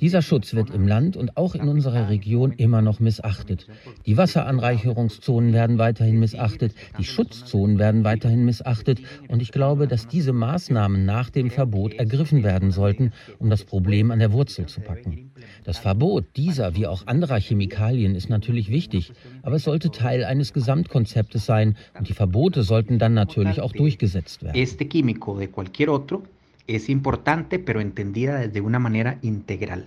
Dieser 0.00 0.22
Schutz 0.22 0.54
wird 0.54 0.70
im 0.70 0.86
Land 0.86 1.16
und 1.16 1.36
auch 1.36 1.54
in 1.54 1.68
unserer 1.68 2.08
Region 2.08 2.52
immer 2.52 2.80
noch 2.80 3.00
missachtet. 3.00 3.66
Die 4.06 4.16
Wasseranreicherungszonen 4.16 5.52
werden 5.52 5.78
weiterhin 5.78 6.20
missachtet, 6.20 6.74
die 6.98 7.04
Schutzzonen 7.04 7.78
werden 7.78 8.04
weiterhin 8.04 8.44
missachtet 8.44 9.00
und 9.28 9.42
ich 9.42 9.50
glaube, 9.50 9.88
dass 9.88 10.06
diese 10.06 10.32
Maßnahmen 10.32 11.04
nach 11.04 11.30
dem 11.30 11.50
Verbot 11.50 11.94
ergriffen 11.94 12.44
werden 12.44 12.70
sollten, 12.70 13.12
um 13.38 13.50
das 13.50 13.64
Problem 13.64 14.10
an 14.10 14.20
der 14.20 14.32
Wurzel 14.32 14.66
zu 14.66 14.80
packen. 14.80 15.32
Das 15.64 15.78
Verbot 15.78 16.24
dieser 16.36 16.74
wie 16.74 16.86
auch 16.86 17.06
anderer 17.06 17.38
Chemikalien 17.40 18.14
ist 18.14 18.28
natürlich 18.28 18.70
wichtig, 18.70 19.12
aber 19.42 19.56
es 19.56 19.64
sollte 19.64 19.90
Teil 19.90 20.24
eines 20.24 20.52
Gesamtkonzeptes 20.52 21.46
sein 21.46 21.76
und 21.98 22.08
die 22.08 22.14
Verbote 22.14 22.62
sollten 22.62 22.98
dann 22.98 23.14
natürlich 23.14 23.60
auch 23.60 23.72
durchgesetzt 23.72 24.42
werden. 24.42 24.56
Este 24.56 24.86
químico 24.88 25.38
de 25.38 25.48
cualquier 25.48 25.90
otro 25.90 26.22
es 26.66 26.88
importante, 26.88 27.58
pero 27.58 27.80
entendida 27.80 28.38
desde 28.38 28.60
una 28.60 28.78
manera 28.78 29.16
integral. 29.22 29.84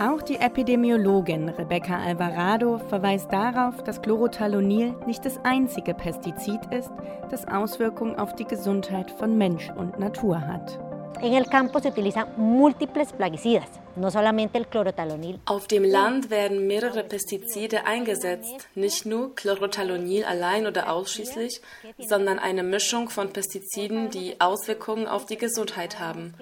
Auch 0.00 0.22
die 0.22 0.36
Epidemiologin 0.36 1.48
Rebecca 1.48 1.98
Alvarado 1.98 2.78
verweist 2.78 3.32
darauf, 3.32 3.82
dass 3.82 4.00
Chlorothalonil 4.00 4.94
nicht 5.06 5.24
das 5.24 5.38
einzige 5.44 5.92
Pestizid 5.92 6.60
ist, 6.70 6.90
das 7.30 7.48
Auswirkungen 7.48 8.14
auf 8.14 8.36
die 8.36 8.44
Gesundheit 8.44 9.10
von 9.10 9.36
Mensch 9.36 9.68
und 9.76 9.98
Natur 9.98 10.40
hat. 10.40 10.78
En 11.20 11.34
el 11.34 11.46
campo 11.46 11.80
se 11.80 11.88
utilizan 11.88 12.28
múltiples 12.36 13.12
plaguicidas, 13.12 13.68
no 13.96 14.10
solamente 14.10 14.56
el 14.56 14.68
clorothalonil. 14.68 15.40
Auf 15.46 15.66
dem 15.66 15.82
Land 15.82 16.30
werden 16.30 16.68
mehrere 16.68 17.02
Pestizide 17.02 17.86
eingesetzt, 17.86 18.68
nicht 18.76 19.04
nur 19.04 19.34
Chlorothalonil 19.34 20.24
allein 20.24 20.66
oder 20.66 20.92
ausschließlich, 20.92 21.60
sondern 21.98 22.38
eine 22.38 22.62
Mischung 22.62 23.10
von 23.10 23.32
Pestiziden, 23.32 24.10
die 24.10 24.40
Auswirkungen 24.40 25.08
auf 25.08 25.26
die 25.26 25.38
Gesundheit 25.38 25.98
haben. 25.98 26.34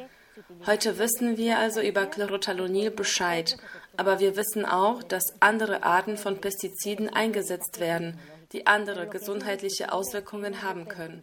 Heute 0.67 0.99
wissen 0.99 1.39
wir 1.39 1.59
also 1.59 1.81
über 1.81 2.05
Chlorothalonil 2.05 2.91
Bescheid, 2.91 3.57
aber 3.97 4.21
wir 4.21 4.37
wissen 4.37 4.67
auch, 4.67 5.03
dass 5.03 5.35
andere 5.41 5.85
Arten 5.85 6.19
von 6.19 6.39
Pestiziden 6.43 7.09
eingesetzt 7.09 7.81
werden 7.81 8.19
die 8.53 8.67
andere 8.67 9.07
gesundheitliche 9.07 9.93
Auswirkungen 9.93 10.63
haben 10.63 10.89
können. 10.89 11.23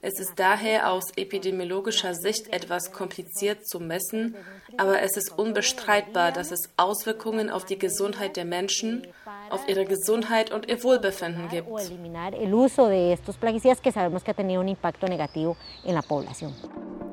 Es 0.00 0.18
ist 0.18 0.34
daher 0.36 0.90
aus 0.90 1.04
epidemiologischer 1.16 2.14
Sicht 2.14 2.52
etwas 2.52 2.92
kompliziert 2.92 3.66
zu 3.66 3.80
messen, 3.80 4.36
aber 4.76 5.00
es 5.02 5.16
ist 5.16 5.38
unbestreitbar, 5.38 6.32
dass 6.32 6.50
es 6.50 6.70
Auswirkungen 6.76 7.50
auf 7.50 7.64
die 7.64 7.78
Gesundheit 7.78 8.36
der 8.36 8.44
Menschen, 8.44 9.06
auf 9.50 9.68
ihre 9.68 9.84
Gesundheit 9.84 10.52
und 10.52 10.68
ihr 10.68 10.82
Wohlbefinden 10.82 11.48
gibt. 11.48 11.68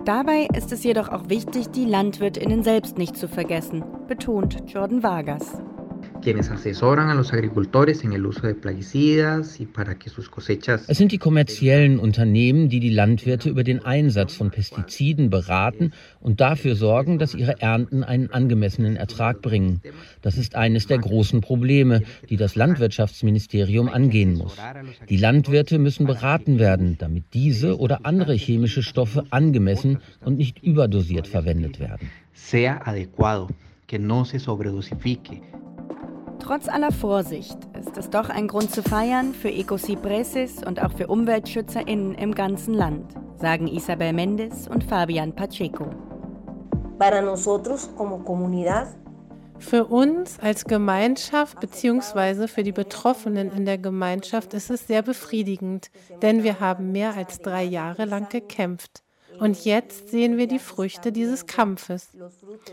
Dabei 0.05 0.47
ist 0.55 0.71
es 0.71 0.83
jedoch 0.83 1.09
auch 1.09 1.29
wichtig, 1.29 1.69
die 1.71 1.85
Landwirtinnen 1.85 2.63
selbst 2.63 2.97
nicht 2.97 3.15
zu 3.15 3.27
vergessen, 3.27 3.83
betont 4.07 4.63
Jordan 4.65 5.03
Vargas 5.03 5.61
quienes 6.21 6.49
asesoran 6.49 7.09
a 7.09 7.15
los 7.15 7.33
agricultores 7.33 8.03
en 8.03 8.13
el 8.13 8.25
uso 8.25 8.47
de 8.47 8.53
plaguicidas 8.55 9.59
y 9.59 9.65
para 9.65 9.97
que 9.97 10.09
sus 10.09 10.29
cosechas. 10.29 10.85
Es 10.87 10.97
sind 10.97 11.11
die 11.11 11.17
kommerziellen 11.17 11.99
Unternehmen, 11.99 12.69
die 12.69 12.79
die 12.79 12.89
Landwirte 12.89 13.49
über 13.49 13.63
den 13.63 13.83
Einsatz 13.83 14.35
von 14.35 14.51
Pestiziden 14.51 15.29
beraten 15.29 15.91
und 16.19 16.39
dafür 16.39 16.75
sorgen, 16.75 17.19
dass 17.19 17.33
ihre 17.33 17.59
Ernten 17.61 18.03
einen 18.03 18.31
angemessenen 18.31 18.95
Ertrag 18.95 19.41
bringen. 19.41 19.81
Das 20.21 20.37
ist 20.37 20.55
eines 20.55 20.87
der 20.87 20.99
großen 20.99 21.41
Probleme, 21.41 22.01
die 22.29 22.37
das 22.37 22.55
Landwirtschaftsministerium 22.55 23.89
angehen 23.89 24.35
muss. 24.35 24.55
Die 25.09 25.17
Landwirte 25.17 25.79
müssen 25.79 26.05
beraten 26.05 26.59
werden, 26.59 26.97
damit 26.99 27.25
diese 27.33 27.77
oder 27.77 28.05
andere 28.05 28.33
chemische 28.33 28.83
Stoffe 28.83 29.25
angemessen 29.31 29.99
und 30.23 30.37
nicht 30.37 30.63
überdosiert 30.63 31.27
verwendet 31.27 31.79
werden. 31.79 32.09
Sea 32.33 32.79
adecuado, 32.85 33.49
que 33.87 33.99
no 33.99 34.23
se 34.23 34.39
sobredosifique. 34.39 35.41
Trotz 36.41 36.67
aller 36.67 36.91
Vorsicht 36.91 37.57
ist 37.79 37.97
es 37.97 38.09
doch 38.09 38.29
ein 38.29 38.47
Grund 38.47 38.71
zu 38.71 38.81
feiern 38.81 39.33
für 39.33 39.51
Ecocipreses 39.51 40.63
und 40.65 40.81
auch 40.81 40.91
für 40.91 41.05
UmweltschützerInnen 41.07 42.15
im 42.15 42.33
ganzen 42.33 42.73
Land, 42.73 43.13
sagen 43.39 43.67
Isabel 43.67 44.11
Mendes 44.11 44.67
und 44.67 44.83
Fabian 44.83 45.33
Pacheco. 45.33 45.85
Para 46.97 47.21
nosotros 47.21 47.89
como 47.95 48.17
comunidad 48.17 48.87
für 49.59 49.85
uns 49.85 50.39
als 50.39 50.65
Gemeinschaft 50.65 51.59
bzw. 51.59 52.47
für 52.47 52.63
die 52.63 52.71
Betroffenen 52.71 53.51
in 53.51 53.65
der 53.65 53.77
Gemeinschaft 53.77 54.55
ist 54.55 54.71
es 54.71 54.87
sehr 54.87 55.03
befriedigend, 55.03 55.91
denn 56.23 56.43
wir 56.43 56.59
haben 56.59 56.91
mehr 56.91 57.15
als 57.15 57.39
drei 57.39 57.63
Jahre 57.63 58.05
lang 58.05 58.27
gekämpft. 58.29 59.03
Und 59.41 59.65
jetzt 59.65 60.09
sehen 60.09 60.37
wir 60.37 60.45
die 60.45 60.59
Früchte 60.59 61.11
dieses 61.11 61.47
Kampfes. 61.47 62.09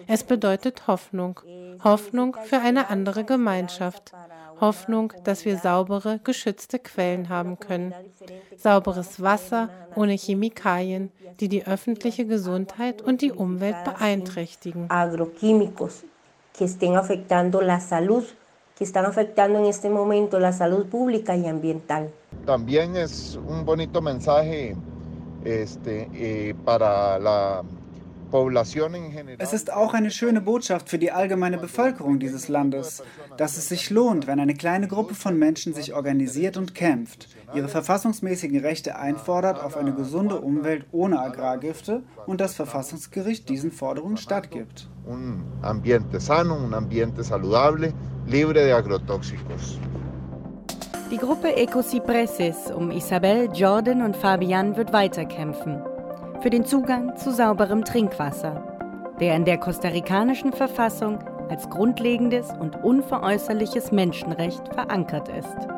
Es 0.06 0.22
bedeutet 0.22 0.86
Hoffnung. 0.86 1.40
Hoffnung 1.82 2.36
für 2.44 2.58
eine 2.58 2.90
andere 2.90 3.24
Gemeinschaft. 3.24 4.12
Hoffnung, 4.60 5.14
dass 5.24 5.46
wir 5.46 5.56
saubere, 5.56 6.20
geschützte 6.22 6.78
Quellen 6.78 7.30
haben 7.30 7.58
können. 7.58 7.94
Sauberes 8.58 9.22
Wasser 9.22 9.70
ohne 9.96 10.12
Chemikalien, 10.12 11.10
die 11.40 11.48
die 11.48 11.66
öffentliche 11.66 12.26
Gesundheit 12.26 13.00
und 13.00 13.22
die 13.22 13.32
Umwelt 13.32 13.82
beeinträchtigen. 13.84 14.90
Agroquímicos 14.90 16.04
que 16.52 16.64
estén 16.64 16.96
afectando 16.96 17.62
la 17.62 17.80
salud, 17.80 18.24
que 18.76 18.84
están 18.84 19.06
afectando 19.06 19.58
en 19.58 19.66
este 19.66 19.88
momento 19.88 20.38
la 20.38 20.52
salud 20.52 20.86
pública 20.86 21.34
y 21.34 21.46
ambiental. 21.46 22.10
También 22.44 22.94
es 22.94 23.38
un 23.48 23.64
bonito 23.64 24.02
mensaje 24.02 24.76
este, 25.48 26.08
eh, 26.14 26.54
para 26.64 27.18
la 27.18 27.62
Es 29.40 29.52
ist 29.54 29.72
auch 29.72 29.94
eine 29.94 30.10
schöne 30.10 30.42
Botschaft 30.42 30.90
für 30.90 30.98
die 30.98 31.12
allgemeine 31.12 31.56
Bevölkerung 31.56 32.18
dieses 32.18 32.48
Landes, 32.48 33.02
dass 33.38 33.56
es 33.56 33.70
sich 33.70 33.88
lohnt, 33.88 34.26
wenn 34.26 34.38
eine 34.38 34.52
kleine 34.52 34.86
Gruppe 34.86 35.14
von 35.14 35.38
Menschen 35.38 35.72
sich 35.72 35.94
organisiert 35.94 36.58
und 36.58 36.74
kämpft, 36.74 37.28
ihre 37.54 37.68
verfassungsmäßigen 37.68 38.60
Rechte 38.60 38.96
einfordert 38.96 39.62
auf 39.64 39.78
eine 39.78 39.94
gesunde 39.94 40.42
Umwelt 40.42 40.84
ohne 40.92 41.20
Agrargifte 41.20 42.02
und 42.26 42.42
das 42.42 42.54
Verfassungsgericht 42.54 43.48
diesen 43.48 43.72
Forderungen 43.72 44.18
stattgibt. 44.18 44.90
Un 45.06 45.42
ambiente 45.62 46.20
sano, 46.20 46.54
un 46.56 46.74
ambiente 46.74 47.24
saludable, 47.24 47.94
libre 48.26 48.60
de 48.64 48.72
agrotóxicos. 48.72 49.78
Die 51.10 51.16
Gruppe 51.16 51.56
Ecocipreses 51.56 52.70
um 52.70 52.90
Isabel, 52.90 53.48
Jordan 53.54 54.02
und 54.02 54.14
Fabian 54.14 54.76
wird 54.76 54.92
weiterkämpfen. 54.92 55.82
Für 56.42 56.50
den 56.50 56.66
Zugang 56.66 57.16
zu 57.16 57.32
sauberem 57.32 57.82
Trinkwasser, 57.82 58.62
der 59.18 59.34
in 59.34 59.46
der 59.46 59.56
kostarikanischen 59.56 60.52
Verfassung 60.52 61.18
als 61.48 61.70
grundlegendes 61.70 62.48
und 62.60 62.84
unveräußerliches 62.84 63.90
Menschenrecht 63.90 64.68
verankert 64.74 65.30
ist. 65.30 65.77